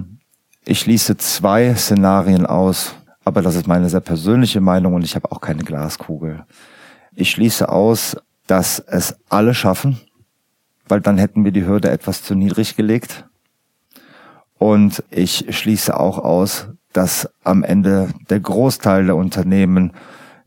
ich 0.63 0.79
schließe 0.79 1.17
zwei 1.17 1.75
Szenarien 1.75 2.45
aus, 2.45 2.95
aber 3.25 3.41
das 3.41 3.55
ist 3.55 3.67
meine 3.67 3.89
sehr 3.89 3.99
persönliche 3.99 4.61
Meinung 4.61 4.93
und 4.93 5.03
ich 5.03 5.15
habe 5.15 5.29
auch 5.29 5.41
keine 5.41 5.65
Glaskugel. 5.65 6.45
Ich 7.15 7.31
schließe 7.31 7.67
aus, 7.67 8.15
dass 8.47 8.79
es 8.79 9.17
alle 9.27 9.53
schaffen, 9.53 9.99
weil 10.87 11.01
dann 11.01 11.17
hätten 11.17 11.43
wir 11.43 11.51
die 11.51 11.65
Hürde 11.65 11.89
etwas 11.89 12.23
zu 12.23 12.33
niedrig 12.33 12.77
gelegt. 12.77 13.25
Und 14.65 15.03
ich 15.11 15.45
schließe 15.55 15.95
auch 15.95 16.17
aus, 16.17 16.69
dass 16.91 17.29
am 17.43 17.61
Ende 17.61 18.09
der 18.31 18.39
Großteil 18.39 19.05
der 19.05 19.15
Unternehmen 19.15 19.91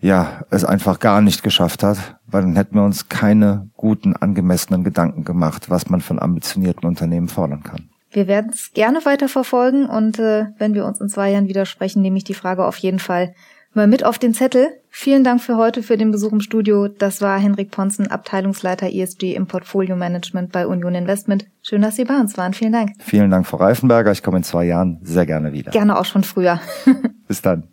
ja 0.01 0.41
es 0.51 0.65
einfach 0.65 0.99
gar 0.99 1.21
nicht 1.21 1.45
geschafft 1.45 1.85
hat, 1.85 2.19
weil 2.27 2.43
dann 2.43 2.57
hätten 2.57 2.75
wir 2.75 2.83
uns 2.83 3.09
keine 3.09 3.71
guten, 3.77 4.17
angemessenen 4.17 4.83
Gedanken 4.83 5.23
gemacht, 5.23 5.71
was 5.71 5.89
man 5.89 6.01
von 6.01 6.19
ambitionierten 6.19 6.85
Unternehmen 6.89 7.29
fordern 7.29 7.63
kann. 7.63 7.91
Wir 8.11 8.27
werden 8.27 8.51
es 8.53 8.73
gerne 8.73 9.05
weiter 9.05 9.29
verfolgen 9.29 9.87
und 9.87 10.19
äh, 10.19 10.47
wenn 10.59 10.75
wir 10.75 10.85
uns 10.85 11.01
in 11.01 11.09
zwei 11.09 11.31
Jahren 11.31 11.47
widersprechen, 11.47 12.03
nehme 12.03 12.19
ich 12.19 12.25
die 12.25 12.35
Frage 12.35 12.67
auf 12.67 12.79
jeden 12.79 12.99
Fall 12.99 13.37
mal 13.73 13.87
mit 13.87 14.05
auf 14.05 14.19
den 14.19 14.35
Zettel. 14.35 14.67
Vielen 15.01 15.23
Dank 15.23 15.41
für 15.41 15.57
heute 15.57 15.85
für 15.85 15.97
den 15.97 16.11
Besuch 16.11 16.33
im 16.33 16.41
Studio. 16.41 16.89
Das 16.89 17.23
war 17.23 17.39
Henrik 17.39 17.71
Ponzen, 17.71 18.09
Abteilungsleiter 18.09 18.93
ESG 18.93 19.37
im 19.37 19.47
Portfolio 19.47 19.95
Management 19.95 20.51
bei 20.51 20.67
Union 20.67 20.97
Investment. 20.97 21.47
Schön, 21.63 21.83
dass 21.83 21.95
Sie 21.95 22.05
bei 22.05 22.17
uns 22.19 22.37
waren. 22.37 22.53
Vielen 22.53 22.73
Dank. 22.73 22.95
Vielen 22.99 23.31
Dank, 23.31 23.47
Frau 23.47 23.59
Reifenberger. 23.59 24.11
Ich 24.11 24.25
komme 24.25 24.39
in 24.39 24.43
zwei 24.43 24.65
Jahren 24.65 24.99
sehr 25.03 25.25
gerne 25.25 25.53
wieder. 25.53 25.71
Gerne 25.71 25.97
auch 25.97 26.05
schon 26.05 26.25
früher. 26.25 26.59
Bis 27.29 27.41
dann. 27.41 27.69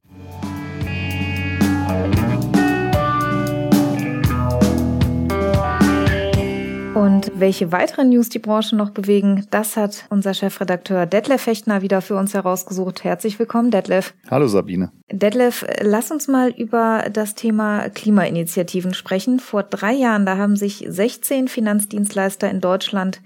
Welche 7.38 7.72
weiteren 7.72 8.10
News 8.10 8.30
die 8.30 8.40
Branche 8.40 8.76
noch 8.76 8.92
bewegen, 8.92 9.46
das 9.52 9.76
hat 9.76 10.06
unser 10.10 10.34
Chefredakteur 10.34 11.06
Detlef 11.06 11.42
Fechtner 11.42 11.82
wieder 11.82 12.02
für 12.02 12.16
uns 12.16 12.34
herausgesucht. 12.34 13.04
Herzlich 13.04 13.38
willkommen, 13.40 13.72
Detlef. 13.72 14.14
Hallo 14.30 14.48
Sabine. 14.48 14.92
Detlef, 15.12 15.66
lass 15.82 16.12
uns 16.12 16.28
mal 16.28 16.52
über 16.52 17.06
das 17.12 17.36
Thema 17.36 17.90
Klimainitiativen 17.90 18.94
sprechen. 18.94 19.40
Vor 19.40 19.64
drei 19.64 19.94
Jahren, 19.94 20.26
da 20.26 20.38
haben 20.38 20.56
sich 20.56 20.86
16 20.88 21.48
Finanzdienstleister 21.48 22.50
in 22.50 22.62
Deutschland 22.62 23.22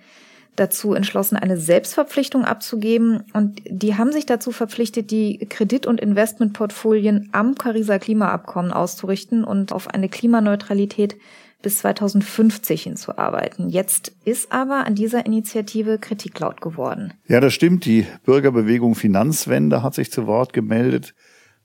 dazu 0.56 0.94
entschlossen, 0.94 1.38
eine 1.38 1.58
Selbstverpflichtung 1.58 2.44
abzugeben. 2.46 3.24
Und 3.34 3.62
die 3.66 3.96
haben 3.96 4.12
sich 4.12 4.26
dazu 4.26 4.52
verpflichtet, 4.52 5.12
die 5.12 5.38
Kredit- 5.50 5.88
und 5.88 6.02
Investmentportfolien 6.02 7.30
am 7.32 7.56
Pariser 7.56 8.00
Klimaabkommen 8.00 8.74
auszurichten 8.74 9.44
und 9.44 9.72
auf 9.72 9.88
eine 9.88 10.10
Klimaneutralität 10.10 11.16
bis 11.62 11.80
2050 11.80 12.84
hinzuarbeiten. 12.84 13.70
Jetzt 13.70 14.14
ist 14.24 14.52
aber 14.52 14.86
an 14.86 14.96
dieser 14.96 15.26
Initiative 15.26 16.00
Kritik 16.00 16.40
laut 16.40 16.62
geworden. 16.62 17.14
Ja, 17.28 17.40
das 17.40 17.54
stimmt. 17.54 17.86
Die 17.86 18.06
Bürgerbewegung 18.24 18.96
Finanzwende 18.96 19.84
hat 19.84 19.96
sich 19.96 20.12
zu 20.12 20.26
Wort 20.26 20.54
gemeldet 20.54 21.14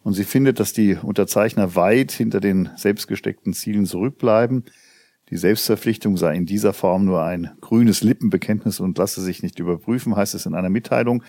und 0.02 0.14
sie 0.14 0.24
findet, 0.24 0.60
dass 0.60 0.72
die 0.72 0.96
Unterzeichner 0.96 1.76
weit 1.76 2.12
hinter 2.12 2.40
den 2.40 2.70
selbstgesteckten 2.76 3.52
Zielen 3.52 3.86
zurückbleiben. 3.86 4.64
Die 5.30 5.36
Selbstverpflichtung 5.36 6.16
sei 6.16 6.34
in 6.36 6.44
dieser 6.44 6.72
Form 6.72 7.06
nur 7.06 7.22
ein 7.22 7.52
grünes 7.60 8.02
Lippenbekenntnis 8.02 8.80
und 8.80 8.98
lasse 8.98 9.22
sich 9.22 9.42
nicht 9.42 9.58
überprüfen, 9.58 10.14
heißt 10.14 10.34
es 10.34 10.44
in 10.46 10.54
einer 10.54 10.68
Mitteilung. 10.68 11.22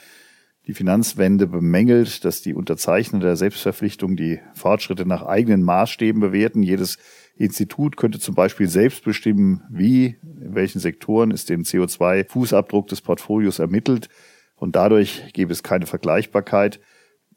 Die 0.68 0.74
Finanzwende 0.74 1.46
bemängelt, 1.46 2.26
dass 2.26 2.42
die 2.42 2.56
Unterzeichner 2.56 3.20
der 3.20 3.36
Selbstverpflichtung 3.36 4.16
die 4.16 4.40
Fortschritte 4.56 5.06
nach 5.06 5.24
eigenen 5.24 5.62
Maßstäben 5.62 6.20
bewerten. 6.20 6.64
Jedes 6.64 6.98
Institut 7.36 7.98
könnte 7.98 8.20
zum 8.20 8.34
Beispiel 8.34 8.68
selbst 8.68 9.04
bestimmen, 9.04 9.64
wie, 9.70 10.18
in 10.24 10.56
welchen 10.56 10.80
Sektoren 10.80 11.30
es 11.30 11.46
den 11.46 11.64
CO2-Fußabdruck 11.64 12.88
des 12.88 13.02
Portfolios 13.02 13.60
ermittelt. 13.60 14.10
Und 14.56 14.76
dadurch 14.76 15.34
gäbe 15.34 15.54
es 15.54 15.62
keine 15.62 15.86
Vergleichbarkeit. 15.86 16.80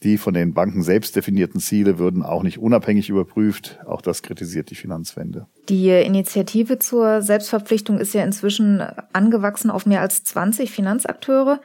Die 0.05 0.17
von 0.17 0.33
den 0.33 0.55
Banken 0.55 0.83
selbst 0.83 1.17
definierten 1.17 1.61
Ziele 1.61 1.99
würden 1.99 2.23
auch 2.23 2.45
nicht 2.45 2.59
unabhängig 2.59 3.11
überprüft. 3.11 3.81
Auch 3.85 4.01
das 4.01 4.23
kritisiert 4.23 4.71
die 4.71 4.77
Finanzwende. 4.77 5.49
Die 5.69 5.91
Initiative 5.91 6.79
zur 6.79 7.21
Selbstverpflichtung 7.21 7.99
ist 7.99 8.15
ja 8.15 8.23
inzwischen 8.23 8.81
angewachsen 9.13 9.71
auf 9.71 9.87
mehr 9.87 10.01
als 10.01 10.23
20 10.23 10.71
Finanzakteure. 10.71 11.61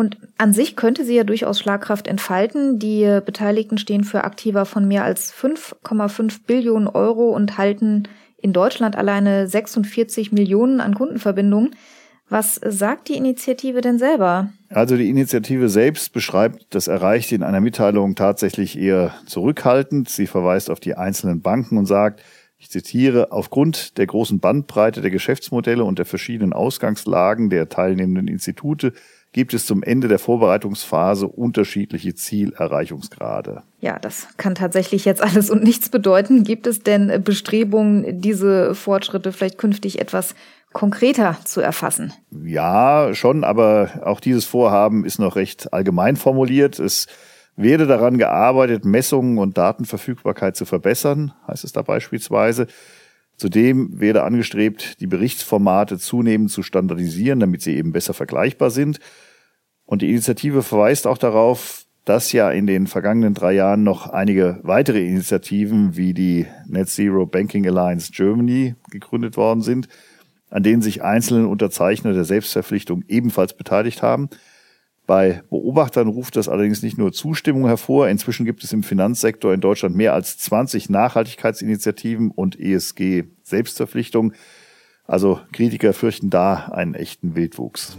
Und 0.00 0.16
an 0.38 0.54
sich 0.54 0.76
könnte 0.76 1.04
sie 1.04 1.14
ja 1.14 1.24
durchaus 1.24 1.58
Schlagkraft 1.60 2.08
entfalten. 2.08 2.78
Die 2.78 3.20
Beteiligten 3.22 3.76
stehen 3.76 4.02
für 4.02 4.24
Aktiva 4.24 4.64
von 4.64 4.88
mehr 4.88 5.04
als 5.04 5.30
5,5 5.30 6.46
Billionen 6.46 6.88
Euro 6.88 7.28
und 7.28 7.58
halten 7.58 8.08
in 8.38 8.54
Deutschland 8.54 8.96
alleine 8.96 9.46
46 9.46 10.32
Millionen 10.32 10.80
an 10.80 10.94
Kundenverbindungen. 10.94 11.76
Was 12.30 12.54
sagt 12.54 13.08
die 13.08 13.16
Initiative 13.18 13.82
denn 13.82 13.98
selber? 13.98 14.48
Also 14.70 14.96
die 14.96 15.10
Initiative 15.10 15.68
selbst 15.68 16.14
beschreibt 16.14 16.74
das 16.74 16.88
Erreichte 16.88 17.34
in 17.34 17.42
einer 17.42 17.60
Mitteilung 17.60 18.14
tatsächlich 18.14 18.78
eher 18.78 19.12
zurückhaltend. 19.26 20.08
Sie 20.08 20.26
verweist 20.26 20.70
auf 20.70 20.80
die 20.80 20.94
einzelnen 20.94 21.42
Banken 21.42 21.76
und 21.76 21.84
sagt, 21.84 22.22
ich 22.56 22.70
zitiere, 22.70 23.32
aufgrund 23.32 23.98
der 23.98 24.06
großen 24.06 24.40
Bandbreite 24.40 25.02
der 25.02 25.10
Geschäftsmodelle 25.10 25.84
und 25.84 25.98
der 25.98 26.06
verschiedenen 26.06 26.54
Ausgangslagen 26.54 27.50
der 27.50 27.68
teilnehmenden 27.68 28.28
Institute 28.28 28.94
gibt 29.32 29.54
es 29.54 29.66
zum 29.66 29.82
Ende 29.82 30.08
der 30.08 30.18
Vorbereitungsphase 30.18 31.26
unterschiedliche 31.26 32.14
Zielerreichungsgrade. 32.14 33.62
Ja, 33.80 33.98
das 33.98 34.28
kann 34.36 34.54
tatsächlich 34.54 35.04
jetzt 35.04 35.22
alles 35.22 35.50
und 35.50 35.62
nichts 35.62 35.88
bedeuten. 35.88 36.42
Gibt 36.42 36.66
es 36.66 36.82
denn 36.82 37.22
Bestrebungen, 37.22 38.20
diese 38.20 38.74
Fortschritte 38.74 39.32
vielleicht 39.32 39.58
künftig 39.58 40.00
etwas 40.00 40.34
konkreter 40.72 41.36
zu 41.44 41.60
erfassen? 41.60 42.12
Ja, 42.44 43.14
schon, 43.14 43.44
aber 43.44 44.02
auch 44.04 44.20
dieses 44.20 44.44
Vorhaben 44.44 45.04
ist 45.04 45.18
noch 45.18 45.36
recht 45.36 45.72
allgemein 45.72 46.16
formuliert. 46.16 46.78
Es 46.78 47.06
werde 47.56 47.86
daran 47.86 48.18
gearbeitet, 48.18 48.84
Messungen 48.84 49.38
und 49.38 49.58
Datenverfügbarkeit 49.58 50.56
zu 50.56 50.64
verbessern, 50.64 51.32
heißt 51.46 51.64
es 51.64 51.72
da 51.72 51.82
beispielsweise. 51.82 52.66
Zudem 53.40 53.98
werde 53.98 54.22
angestrebt, 54.22 55.00
die 55.00 55.06
Berichtsformate 55.06 55.98
zunehmend 55.98 56.50
zu 56.50 56.62
standardisieren, 56.62 57.40
damit 57.40 57.62
sie 57.62 57.74
eben 57.74 57.90
besser 57.90 58.12
vergleichbar 58.12 58.70
sind. 58.70 59.00
Und 59.86 60.02
die 60.02 60.10
Initiative 60.10 60.62
verweist 60.62 61.06
auch 61.06 61.16
darauf, 61.16 61.86
dass 62.04 62.32
ja 62.32 62.50
in 62.50 62.66
den 62.66 62.86
vergangenen 62.86 63.32
drei 63.32 63.54
Jahren 63.54 63.82
noch 63.82 64.10
einige 64.10 64.60
weitere 64.62 65.06
Initiativen 65.06 65.96
wie 65.96 66.12
die 66.12 66.48
Net 66.66 66.90
Zero 66.90 67.24
Banking 67.24 67.66
Alliance 67.66 68.12
Germany 68.12 68.74
gegründet 68.90 69.38
worden 69.38 69.62
sind, 69.62 69.88
an 70.50 70.62
denen 70.62 70.82
sich 70.82 71.02
einzelne 71.02 71.48
Unterzeichner 71.48 72.12
der 72.12 72.24
Selbstverpflichtung 72.24 73.04
ebenfalls 73.08 73.54
beteiligt 73.54 74.02
haben. 74.02 74.28
Bei 75.10 75.42
Beobachtern 75.50 76.06
ruft 76.06 76.36
das 76.36 76.48
allerdings 76.48 76.84
nicht 76.84 76.96
nur 76.96 77.10
Zustimmung 77.10 77.66
hervor. 77.66 78.08
Inzwischen 78.08 78.46
gibt 78.46 78.62
es 78.62 78.72
im 78.72 78.84
Finanzsektor 78.84 79.52
in 79.52 79.60
Deutschland 79.60 79.96
mehr 79.96 80.14
als 80.14 80.38
20 80.38 80.88
Nachhaltigkeitsinitiativen 80.88 82.30
und 82.30 82.56
ESG-Selbstverpflichtungen. 82.60 84.34
Also 85.08 85.40
Kritiker 85.52 85.94
fürchten 85.94 86.30
da 86.30 86.66
einen 86.66 86.94
echten 86.94 87.34
Wildwuchs. 87.34 87.98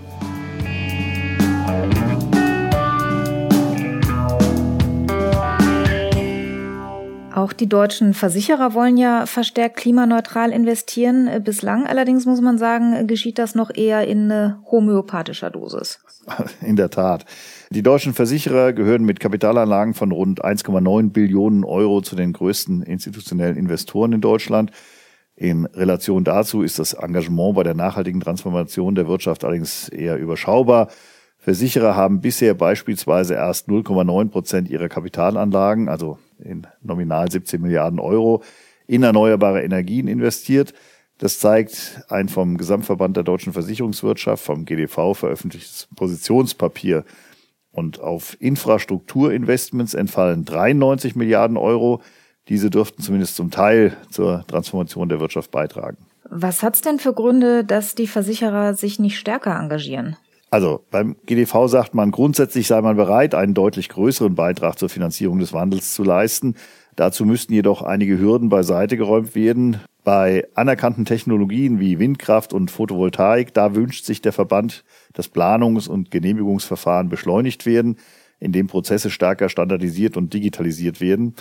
Auch 7.42 7.54
die 7.54 7.68
deutschen 7.68 8.14
Versicherer 8.14 8.76
wollen 8.76 8.98
ja 8.98 9.26
verstärkt 9.26 9.78
klimaneutral 9.78 10.52
investieren. 10.52 11.28
Bislang 11.44 11.88
allerdings 11.88 12.28
muss 12.28 12.40
man 12.40 12.60
sagen, 12.60 13.08
geschieht 13.08 13.40
das 13.40 13.56
noch 13.56 13.72
eher 13.74 14.08
in 14.08 14.32
homöopathischer 14.70 15.50
Dosis. 15.50 16.02
In 16.62 16.76
der 16.76 16.92
Tat. 16.92 17.26
Die 17.72 17.82
deutschen 17.82 18.14
Versicherer 18.14 18.74
gehören 18.74 19.06
mit 19.06 19.20
Kapitalanlagen 19.20 19.96
von 19.96 20.12
rund 20.12 20.46
1,9 20.46 21.10
Billionen 21.10 21.64
Euro 21.64 22.02
zu 22.02 22.16
den 22.16 22.32
größten 22.32 22.84
institutionellen 22.84 23.58
Investoren 23.58 24.14
in 24.14 24.22
Deutschland. 24.22 24.70
In 25.36 25.66
Relation 25.66 26.24
dazu 26.24 26.62
ist 26.62 26.78
das 26.78 26.94
Engagement 26.94 27.56
bei 27.56 27.64
der 27.64 27.74
nachhaltigen 27.74 28.22
Transformation 28.22 28.94
der 28.94 29.08
Wirtschaft 29.08 29.44
allerdings 29.44 29.90
eher 29.90 30.18
überschaubar. 30.20 30.90
Versicherer 31.42 31.96
haben 31.96 32.22
bisher 32.22 32.54
beispielsweise 32.54 33.34
erst 33.34 33.68
0,9 33.68 34.30
Prozent 34.30 34.70
ihrer 34.70 34.90
Kapitalanlagen, 34.90 35.90
also 35.90 36.20
in 36.38 36.68
nominal 36.84 37.32
17 37.32 37.60
Milliarden 37.60 38.00
Euro, 38.00 38.44
in 38.86 39.02
erneuerbare 39.02 39.64
Energien 39.64 40.08
investiert. 40.08 40.74
Das 41.18 41.40
zeigt 41.40 42.04
ein 42.10 42.30
vom 42.30 42.58
Gesamtverband 42.58 43.18
der 43.18 43.24
deutschen 43.24 43.54
Versicherungswirtschaft, 43.54 44.44
vom 44.44 44.66
GDV 44.66 45.16
veröffentlichtes 45.16 45.88
Positionspapier. 45.96 47.06
Und 47.72 48.00
auf 48.00 48.38
Infrastrukturinvestments 48.40 49.96
entfallen 49.96 50.46
93 50.46 51.16
Milliarden 51.16 51.58
Euro. 51.58 52.04
Diese 52.50 52.70
dürften 52.70 53.02
zumindest 53.02 53.36
zum 53.36 53.50
Teil 53.50 53.98
zur 54.12 54.46
Transformation 54.46 55.10
der 55.10 55.20
Wirtschaft 55.20 55.50
beitragen. 55.50 55.98
Was 56.30 56.62
hat's 56.62 56.82
denn 56.82 57.00
für 57.00 57.14
Gründe, 57.14 57.64
dass 57.64 57.96
die 57.96 58.08
Versicherer 58.08 58.76
sich 58.76 59.00
nicht 59.00 59.18
stärker 59.18 59.60
engagieren? 59.60 60.18
Also 60.54 60.84
beim 60.92 61.16
GDV 61.26 61.68
sagt 61.68 61.96
man, 61.96 62.12
grundsätzlich 62.12 62.68
sei 62.68 62.82
man 62.82 62.98
bereit, 62.98 63.34
einen 63.36 63.54
deutlich 63.54 63.88
größeren 63.88 64.36
Beitrag 64.36 64.78
zur 64.78 64.90
Finanzierung 64.90 65.40
des 65.40 65.54
Wandels 65.54 65.94
zu 65.94 66.04
leisten. 66.04 66.56
Dazu 66.98 67.26
müssten 67.26 67.54
jedoch 67.54 67.82
einige 67.82 68.20
Hürden 68.20 68.50
beiseite 68.50 68.98
geräumt 68.98 69.34
werden. 69.34 69.80
Bei 70.04 70.46
anerkannten 70.54 71.06
Technologien 71.06 71.80
wie 71.80 72.00
Windkraft 72.00 72.52
und 72.52 72.70
Photovoltaik, 72.70 73.54
da 73.54 73.76
wünscht 73.76 74.04
sich 74.04 74.22
der 74.22 74.34
Verband, 74.34 74.84
dass 75.14 75.30
Planungs- 75.30 75.88
und 75.88 76.12
Genehmigungsverfahren 76.12 77.08
beschleunigt 77.08 77.66
werden, 77.66 77.96
indem 78.42 78.68
Prozesse 78.68 79.10
stärker 79.10 79.48
standardisiert 79.48 80.18
und 80.18 80.34
digitalisiert 80.34 81.00
werden. 81.00 81.34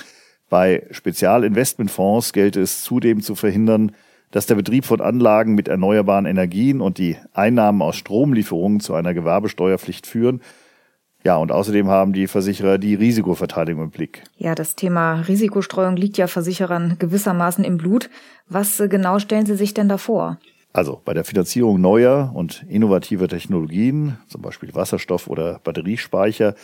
Bei 0.48 0.86
Spezialinvestmentfonds 0.92 2.32
gelte 2.32 2.60
es 2.60 2.84
zudem 2.84 3.22
zu 3.22 3.34
verhindern, 3.34 3.90
dass 4.30 4.46
der 4.46 4.54
Betrieb 4.54 4.84
von 4.84 5.00
Anlagen 5.00 5.54
mit 5.54 5.68
erneuerbaren 5.68 6.26
Energien 6.26 6.80
und 6.80 6.98
die 6.98 7.16
Einnahmen 7.32 7.82
aus 7.82 7.96
Stromlieferungen 7.96 8.80
zu 8.80 8.94
einer 8.94 9.14
Gewerbesteuerpflicht 9.14 10.06
führen. 10.06 10.40
Ja, 11.22 11.36
und 11.36 11.52
außerdem 11.52 11.88
haben 11.88 12.12
die 12.12 12.26
Versicherer 12.26 12.78
die 12.78 12.94
Risikoverteilung 12.94 13.82
im 13.82 13.90
Blick. 13.90 14.24
Ja, 14.36 14.54
das 14.54 14.74
Thema 14.74 15.20
Risikostreuung 15.20 15.96
liegt 15.96 16.16
ja 16.16 16.26
Versicherern 16.26 16.96
gewissermaßen 16.98 17.62
im 17.62 17.76
Blut. 17.76 18.08
Was 18.48 18.82
genau 18.88 19.18
stellen 19.18 19.44
Sie 19.44 19.56
sich 19.56 19.74
denn 19.74 19.88
da 19.88 19.98
vor? 19.98 20.38
Also 20.72 21.02
bei 21.04 21.12
der 21.12 21.24
Finanzierung 21.24 21.80
neuer 21.80 22.30
und 22.32 22.64
innovativer 22.68 23.28
Technologien, 23.28 24.16
zum 24.28 24.40
Beispiel 24.40 24.74
Wasserstoff 24.74 25.26
oder 25.26 25.60
Batteriespeicher, 25.64 26.54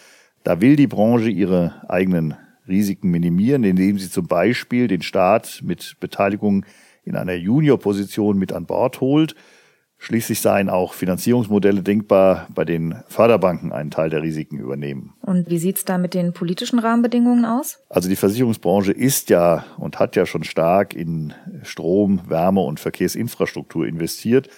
da 0.44 0.60
will 0.60 0.76
die 0.76 0.86
Branche 0.86 1.28
ihre 1.28 1.74
eigenen 1.88 2.36
Risiken 2.68 3.10
minimieren, 3.10 3.64
indem 3.64 3.98
sie 3.98 4.10
zum 4.10 4.26
Beispiel 4.26 4.88
den 4.88 5.02
Staat 5.02 5.60
mit 5.64 5.96
Beteiligung 6.00 6.64
in 7.06 7.16
einer 7.16 7.34
Junior-Position 7.34 8.36
mit 8.36 8.52
an 8.52 8.66
Bord 8.66 9.00
holt. 9.00 9.34
Schließlich 9.98 10.40
seien 10.40 10.68
auch 10.68 10.92
Finanzierungsmodelle 10.92 11.82
denkbar, 11.82 12.48
bei 12.54 12.66
denen 12.66 13.02
Förderbanken 13.08 13.72
einen 13.72 13.90
Teil 13.90 14.10
der 14.10 14.22
Risiken 14.22 14.58
übernehmen. 14.58 15.14
Und 15.22 15.48
wie 15.48 15.58
sieht's 15.58 15.86
da 15.86 15.96
mit 15.96 16.12
den 16.12 16.34
politischen 16.34 16.78
Rahmenbedingungen 16.78 17.46
aus? 17.46 17.78
Also 17.88 18.10
die 18.10 18.16
Versicherungsbranche 18.16 18.92
ist 18.92 19.30
ja 19.30 19.64
und 19.78 19.98
hat 19.98 20.14
ja 20.14 20.26
schon 20.26 20.44
stark 20.44 20.94
in 20.94 21.32
Strom, 21.62 22.20
Wärme 22.28 22.60
und 22.60 22.78
Verkehrsinfrastruktur 22.78 23.86
investiert. 23.86 24.50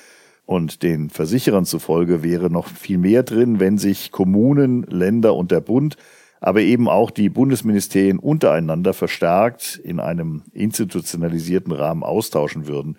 Und 0.45 0.83
den 0.83 1.09
Versicherern 1.11 1.67
zufolge 1.67 2.23
wäre 2.23 2.51
noch 2.51 2.67
viel 2.67 2.99
mehr 2.99 3.23
drin, 3.23 3.61
wenn 3.61 3.79
sich 3.79 4.11
Kommunen, 4.11 4.83
Länder 4.85 5.37
und 5.37 5.53
der 5.53 5.61
Bund 5.61 5.97
aber 6.41 6.61
eben 6.61 6.89
auch 6.89 7.11
die 7.11 7.29
Bundesministerien 7.29 8.19
untereinander 8.19 8.95
verstärkt 8.95 9.81
in 9.83 10.01
einem 10.01 10.43
institutionalisierten 10.53 11.73
Rahmen 11.73 12.03
austauschen 12.03 12.67
würden. 12.67 12.97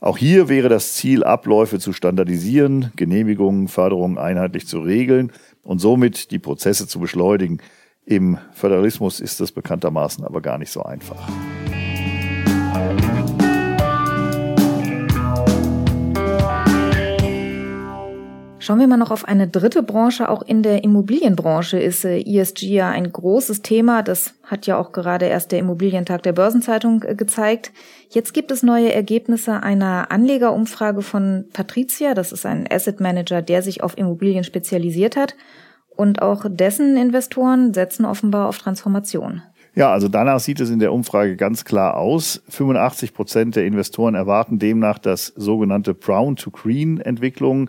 Auch 0.00 0.18
hier 0.18 0.48
wäre 0.48 0.68
das 0.68 0.94
Ziel, 0.94 1.24
Abläufe 1.24 1.78
zu 1.78 1.92
standardisieren, 1.92 2.92
Genehmigungen, 2.96 3.68
Förderungen 3.68 4.18
einheitlich 4.18 4.66
zu 4.66 4.80
regeln 4.80 5.32
und 5.62 5.78
somit 5.78 6.30
die 6.30 6.38
Prozesse 6.38 6.86
zu 6.86 7.00
beschleunigen. 7.00 7.62
Im 8.04 8.38
Föderalismus 8.52 9.20
ist 9.20 9.40
das 9.40 9.50
bekanntermaßen 9.52 10.24
aber 10.24 10.42
gar 10.42 10.58
nicht 10.58 10.70
so 10.70 10.82
einfach. 10.82 11.26
Schauen 18.64 18.80
wir 18.80 18.86
mal 18.86 18.96
noch 18.96 19.10
auf 19.10 19.28
eine 19.28 19.46
dritte 19.46 19.82
Branche. 19.82 20.30
Auch 20.30 20.40
in 20.40 20.62
der 20.62 20.84
Immobilienbranche 20.84 21.78
ist 21.78 22.06
äh, 22.06 22.20
ESG 22.20 22.62
ja 22.66 22.88
ein 22.88 23.12
großes 23.12 23.60
Thema. 23.60 24.02
Das 24.02 24.36
hat 24.42 24.66
ja 24.66 24.78
auch 24.78 24.92
gerade 24.92 25.26
erst 25.26 25.52
der 25.52 25.58
Immobilientag 25.58 26.22
der 26.22 26.32
Börsenzeitung 26.32 27.02
äh, 27.02 27.14
gezeigt. 27.14 27.72
Jetzt 28.08 28.32
gibt 28.32 28.50
es 28.50 28.62
neue 28.62 28.90
Ergebnisse 28.90 29.62
einer 29.62 30.10
Anlegerumfrage 30.10 31.02
von 31.02 31.44
Patricia. 31.52 32.14
Das 32.14 32.32
ist 32.32 32.46
ein 32.46 32.66
Asset 32.70 33.00
Manager, 33.00 33.42
der 33.42 33.60
sich 33.60 33.82
auf 33.82 33.98
Immobilien 33.98 34.44
spezialisiert 34.44 35.14
hat. 35.14 35.36
Und 35.90 36.22
auch 36.22 36.46
dessen 36.48 36.96
Investoren 36.96 37.74
setzen 37.74 38.06
offenbar 38.06 38.48
auf 38.48 38.56
Transformation. 38.56 39.42
Ja, 39.74 39.92
also 39.92 40.08
danach 40.08 40.40
sieht 40.40 40.60
es 40.60 40.70
in 40.70 40.78
der 40.78 40.94
Umfrage 40.94 41.36
ganz 41.36 41.66
klar 41.66 41.98
aus. 41.98 42.42
85 42.48 43.12
Prozent 43.12 43.56
der 43.56 43.66
Investoren 43.66 44.14
erwarten 44.14 44.58
demnach, 44.58 44.98
dass 44.98 45.26
sogenannte 45.36 45.92
Brown 45.92 46.36
to 46.36 46.50
Green 46.50 46.98
Entwicklungen 46.98 47.68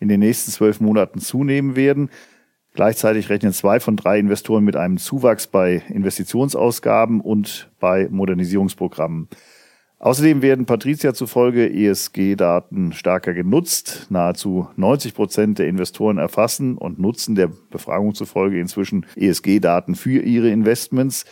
in 0.00 0.08
den 0.08 0.20
nächsten 0.20 0.50
zwölf 0.50 0.80
Monaten 0.80 1.20
zunehmen 1.20 1.76
werden. 1.76 2.10
Gleichzeitig 2.74 3.30
rechnen 3.30 3.52
zwei 3.52 3.80
von 3.80 3.96
drei 3.96 4.18
Investoren 4.18 4.62
mit 4.62 4.76
einem 4.76 4.98
Zuwachs 4.98 5.46
bei 5.46 5.82
Investitionsausgaben 5.88 7.20
und 7.20 7.70
bei 7.80 8.08
Modernisierungsprogrammen. 8.10 9.28
Außerdem 9.98 10.42
werden 10.42 10.66
Patricia 10.66 11.14
zufolge 11.14 11.72
ESG-Daten 11.72 12.92
stärker 12.92 13.32
genutzt. 13.32 14.08
Nahezu 14.10 14.68
90 14.76 15.14
Prozent 15.14 15.58
der 15.58 15.68
Investoren 15.68 16.18
erfassen 16.18 16.76
und 16.76 16.98
nutzen 16.98 17.34
der 17.34 17.48
Befragung 17.70 18.14
zufolge 18.14 18.60
inzwischen 18.60 19.06
ESG-Daten 19.16 19.94
für 19.94 20.20
ihre 20.20 20.50
Investments. 20.50 21.24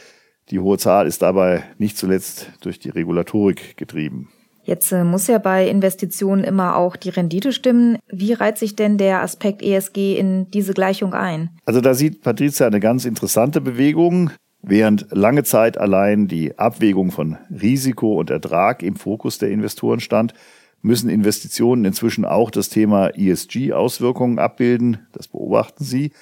Die 0.50 0.60
hohe 0.60 0.78
Zahl 0.78 1.06
ist 1.06 1.20
dabei 1.20 1.62
nicht 1.76 1.98
zuletzt 1.98 2.52
durch 2.62 2.78
die 2.78 2.90
Regulatorik 2.90 3.76
getrieben. 3.76 4.30
Jetzt 4.64 4.92
äh, 4.92 5.04
muss 5.04 5.26
ja 5.26 5.38
bei 5.38 5.68
Investitionen 5.68 6.42
immer 6.42 6.76
auch 6.76 6.96
die 6.96 7.10
Rendite 7.10 7.52
stimmen. 7.52 7.98
Wie 8.08 8.32
reiht 8.32 8.58
sich 8.58 8.74
denn 8.74 8.96
der 8.98 9.22
Aspekt 9.22 9.62
ESG 9.62 10.18
in 10.18 10.50
diese 10.50 10.72
Gleichung 10.72 11.14
ein? 11.14 11.50
Also 11.66 11.80
da 11.80 11.94
sieht 11.94 12.22
Patricia 12.22 12.66
eine 12.66 12.80
ganz 12.80 13.04
interessante 13.04 13.60
Bewegung. 13.60 14.30
Während 14.62 15.06
lange 15.10 15.44
Zeit 15.44 15.76
allein 15.76 16.26
die 16.26 16.58
Abwägung 16.58 17.10
von 17.10 17.36
Risiko 17.50 18.18
und 18.18 18.30
Ertrag 18.30 18.82
im 18.82 18.96
Fokus 18.96 19.36
der 19.36 19.50
Investoren 19.50 20.00
stand, 20.00 20.32
müssen 20.80 21.10
Investitionen 21.10 21.84
inzwischen 21.84 22.24
auch 22.24 22.50
das 22.50 22.70
Thema 22.70 23.08
ESG-Auswirkungen 23.08 24.38
abbilden. 24.38 25.06
Das 25.12 25.28
beobachten 25.28 25.84
sie. 25.84 26.12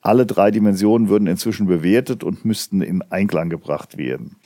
Alle 0.00 0.26
drei 0.26 0.50
Dimensionen 0.50 1.08
würden 1.08 1.28
inzwischen 1.28 1.66
bewertet 1.66 2.24
und 2.24 2.44
müssten 2.44 2.82
in 2.82 3.02
Einklang 3.02 3.48
gebracht 3.48 3.96
werden. 3.96 4.36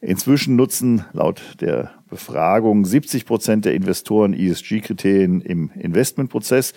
Inzwischen 0.00 0.56
nutzen 0.56 1.04
laut 1.12 1.42
der 1.60 1.90
Befragung 2.08 2.84
70 2.84 3.26
Prozent 3.26 3.64
der 3.66 3.74
Investoren 3.74 4.32
ESG-Kriterien 4.32 5.42
im 5.42 5.70
Investmentprozess. 5.78 6.72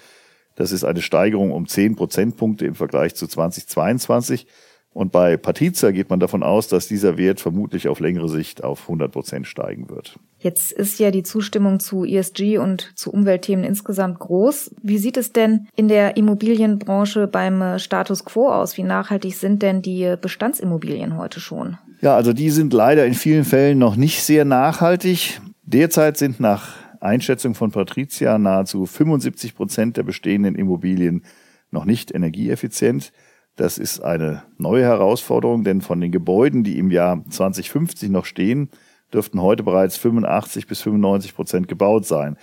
Das 0.56 0.72
ist 0.72 0.84
eine 0.84 1.02
Steigerung 1.02 1.52
um 1.52 1.68
10 1.68 1.96
Prozentpunkte 1.96 2.66
im 2.66 2.76
Vergleich 2.76 3.16
zu 3.16 3.26
2022. 3.26 4.46
Und 4.94 5.12
bei 5.12 5.38
Patrizia 5.38 5.90
geht 5.90 6.12
man 6.12 6.20
davon 6.20 6.44
aus, 6.44 6.68
dass 6.68 6.88
dieser 6.88 7.18
Wert 7.18 7.40
vermutlich 7.40 7.88
auf 7.88 8.00
längere 8.00 8.30
Sicht 8.30 8.64
auf 8.64 8.84
100 8.84 9.12
Prozent 9.12 9.48
steigen 9.48 9.90
wird. 9.90 10.20
Jetzt 10.38 10.72
ist 10.72 11.00
ja 11.00 11.10
die 11.10 11.24
Zustimmung 11.24 11.80
zu 11.80 12.04
ESG 12.04 12.60
und 12.60 12.92
zu 12.96 13.12
Umweltthemen 13.12 13.66
insgesamt 13.66 14.20
groß. 14.20 14.76
Wie 14.84 15.00
sieht 15.00 15.18
es 15.18 15.32
denn 15.32 15.68
in 15.76 15.88
der 15.88 16.16
Immobilienbranche 16.18 17.28
beim 17.28 17.80
Status 17.80 18.24
quo 18.24 18.50
aus? 18.50 18.78
Wie 18.78 18.84
nachhaltig 18.84 19.36
sind 19.36 19.64
denn 19.64 19.82
die 19.82 20.16
Bestandsimmobilien 20.22 21.18
heute 21.18 21.40
schon? 21.40 21.78
Ja, 22.04 22.18
also 22.18 22.34
die 22.34 22.50
sind 22.50 22.74
leider 22.74 23.06
in 23.06 23.14
vielen 23.14 23.46
Fällen 23.46 23.80
noch 23.80 23.96
nicht 23.96 24.24
sehr 24.24 24.44
nachhaltig. 24.44 25.40
Derzeit 25.62 26.18
sind 26.18 26.38
nach 26.42 26.76
Einschätzung 27.00 27.56
von 27.56 27.72
Patricia 27.72 28.38
nahezu 28.38 28.86
75 28.86 29.56
Prozent 29.56 29.96
der 29.96 30.04
bestehenden 30.04 30.56
Immobilien 30.56 31.24
noch 31.72 31.86
nicht 31.86 32.14
energieeffizient. 32.14 33.14
Das 33.56 33.78
ist 33.78 34.02
eine 34.02 34.44
neue 34.58 34.84
Herausforderung, 34.84 35.64
denn 35.64 35.80
von 35.80 36.02
den 36.02 36.12
Gebäuden, 36.12 36.66
die 36.66 36.78
im 36.78 36.92
Jahr 36.92 37.24
2050 37.30 38.10
noch 38.10 38.26
stehen, 38.26 38.70
dürften 39.14 39.42
heute 39.42 39.64
bereits 39.64 39.96
85 39.96 40.68
bis 40.68 40.82
95 40.82 41.34
Prozent 41.34 41.68
gebaut 41.70 42.06
sein. 42.06 42.36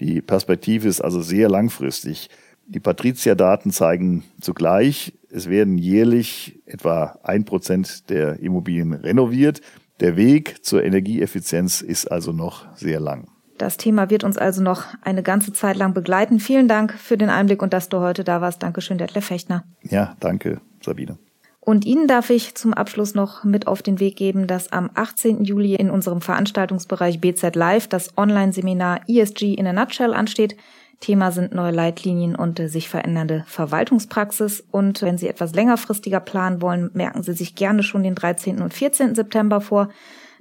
Die 0.00 0.22
Perspektive 0.22 0.88
ist 0.88 1.02
also 1.02 1.20
sehr 1.20 1.50
langfristig. 1.50 2.30
Die 2.66 2.80
Patrizia-Daten 2.80 3.70
zeigen 3.70 4.24
zugleich, 4.40 5.12
es 5.34 5.50
werden 5.50 5.78
jährlich 5.78 6.62
etwa 6.64 7.18
ein 7.24 7.44
Prozent 7.44 8.08
der 8.08 8.38
Immobilien 8.38 8.92
renoviert. 8.92 9.60
Der 9.98 10.16
Weg 10.16 10.64
zur 10.64 10.84
Energieeffizienz 10.84 11.80
ist 11.80 12.06
also 12.10 12.32
noch 12.32 12.66
sehr 12.76 13.00
lang. 13.00 13.28
Das 13.58 13.76
Thema 13.76 14.10
wird 14.10 14.22
uns 14.22 14.38
also 14.38 14.62
noch 14.62 14.84
eine 15.02 15.22
ganze 15.22 15.52
Zeit 15.52 15.76
lang 15.76 15.92
begleiten. 15.92 16.38
Vielen 16.38 16.68
Dank 16.68 16.92
für 16.94 17.16
den 17.16 17.30
Einblick 17.30 17.62
und 17.62 17.72
dass 17.72 17.88
du 17.88 17.98
heute 17.98 18.22
da 18.22 18.40
warst. 18.40 18.62
Dankeschön, 18.62 18.98
Detlef 18.98 19.26
Fechtner. 19.26 19.64
Ja, 19.82 20.16
danke, 20.20 20.60
Sabine. 20.80 21.18
Und 21.60 21.84
Ihnen 21.84 22.06
darf 22.06 22.30
ich 22.30 22.54
zum 22.54 22.74
Abschluss 22.74 23.14
noch 23.14 23.42
mit 23.42 23.66
auf 23.66 23.82
den 23.82 23.98
Weg 23.98 24.16
geben, 24.16 24.46
dass 24.46 24.70
am 24.70 24.90
18. 24.94 25.44
Juli 25.44 25.74
in 25.74 25.90
unserem 25.90 26.20
Veranstaltungsbereich 26.20 27.20
BZ 27.20 27.56
Live 27.56 27.88
das 27.88 28.16
Online-Seminar 28.18 29.00
ESG 29.08 29.54
in 29.54 29.66
a 29.66 29.72
Nutshell 29.72 30.14
ansteht. 30.14 30.56
Thema 31.00 31.32
sind 31.32 31.54
neue 31.54 31.72
Leitlinien 31.72 32.36
und 32.36 32.58
sich 32.58 32.88
verändernde 32.88 33.44
Verwaltungspraxis. 33.46 34.64
Und 34.70 35.02
wenn 35.02 35.18
Sie 35.18 35.28
etwas 35.28 35.54
längerfristiger 35.54 36.20
planen 36.20 36.62
wollen, 36.62 36.90
merken 36.94 37.22
Sie 37.22 37.32
sich 37.32 37.54
gerne 37.54 37.82
schon 37.82 38.02
den 38.02 38.14
13. 38.14 38.62
und 38.62 38.72
14. 38.72 39.14
September 39.14 39.60
vor. 39.60 39.88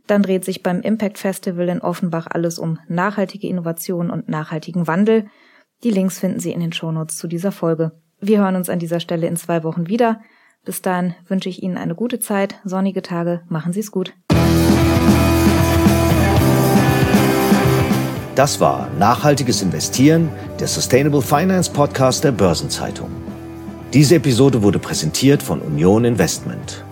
Dann 0.08 0.22
dreht 0.22 0.44
sich 0.46 0.63
beim 0.63 0.82
Impact 0.82 1.18
Festival 1.18 1.70
in 1.70 1.82
Offenbach 1.82 2.28
alles 2.30 2.60
um 2.60 2.80
nachhaltige 2.88 3.48
Innovation 3.48 4.10
und 4.10 4.28
nachhaltigen 4.28 4.88
Wandel. 4.88 5.28
Die 5.84 5.92
Links 5.92 6.20
finden 6.20 6.39
Sie 6.39 6.52
in 6.52 6.60
den 6.60 6.74
Shownotes 6.74 7.18
zu 7.18 7.28
dieser 7.28 7.52
Folge. 7.52 7.92
Wir 8.20 8.39
hören 8.39 8.56
uns 8.56 8.70
an 8.70 8.80
dieser 8.80 9.00
Stelle 9.00 9.28
in 9.28 9.36
zwei 9.36 9.63
Wochen 9.63 9.88
wieder. 9.88 10.22
Bis 10.66 10.82
dahin 10.82 11.13
wünsche 11.28 11.50
ich 11.50 11.62
Ihnen 11.62 11.78
eine 11.78 11.96
gute 11.96 12.20
Zeit, 12.20 12.56
sonnige 12.63 13.02
Tage, 13.02 13.42
machen 13.50 13.74
Sie 13.74 13.82
es 13.82 13.92
gut. 13.92 14.13
Das 18.36 18.60
war 18.60 18.89
Nachhaltiges 18.98 19.62
Investieren, 19.62 20.30
der 20.60 20.67
Sustainable 20.67 21.22
Finance 21.22 21.69
Podcast 21.72 22.24
der 22.24 22.32
Börsenzeitung. 22.32 23.10
Diese 23.93 24.15
Episode 24.15 24.63
wurde 24.63 24.80
präsentiert 24.80 25.43
von 25.43 25.62
Union 25.62 26.04
Investment. 26.04 26.84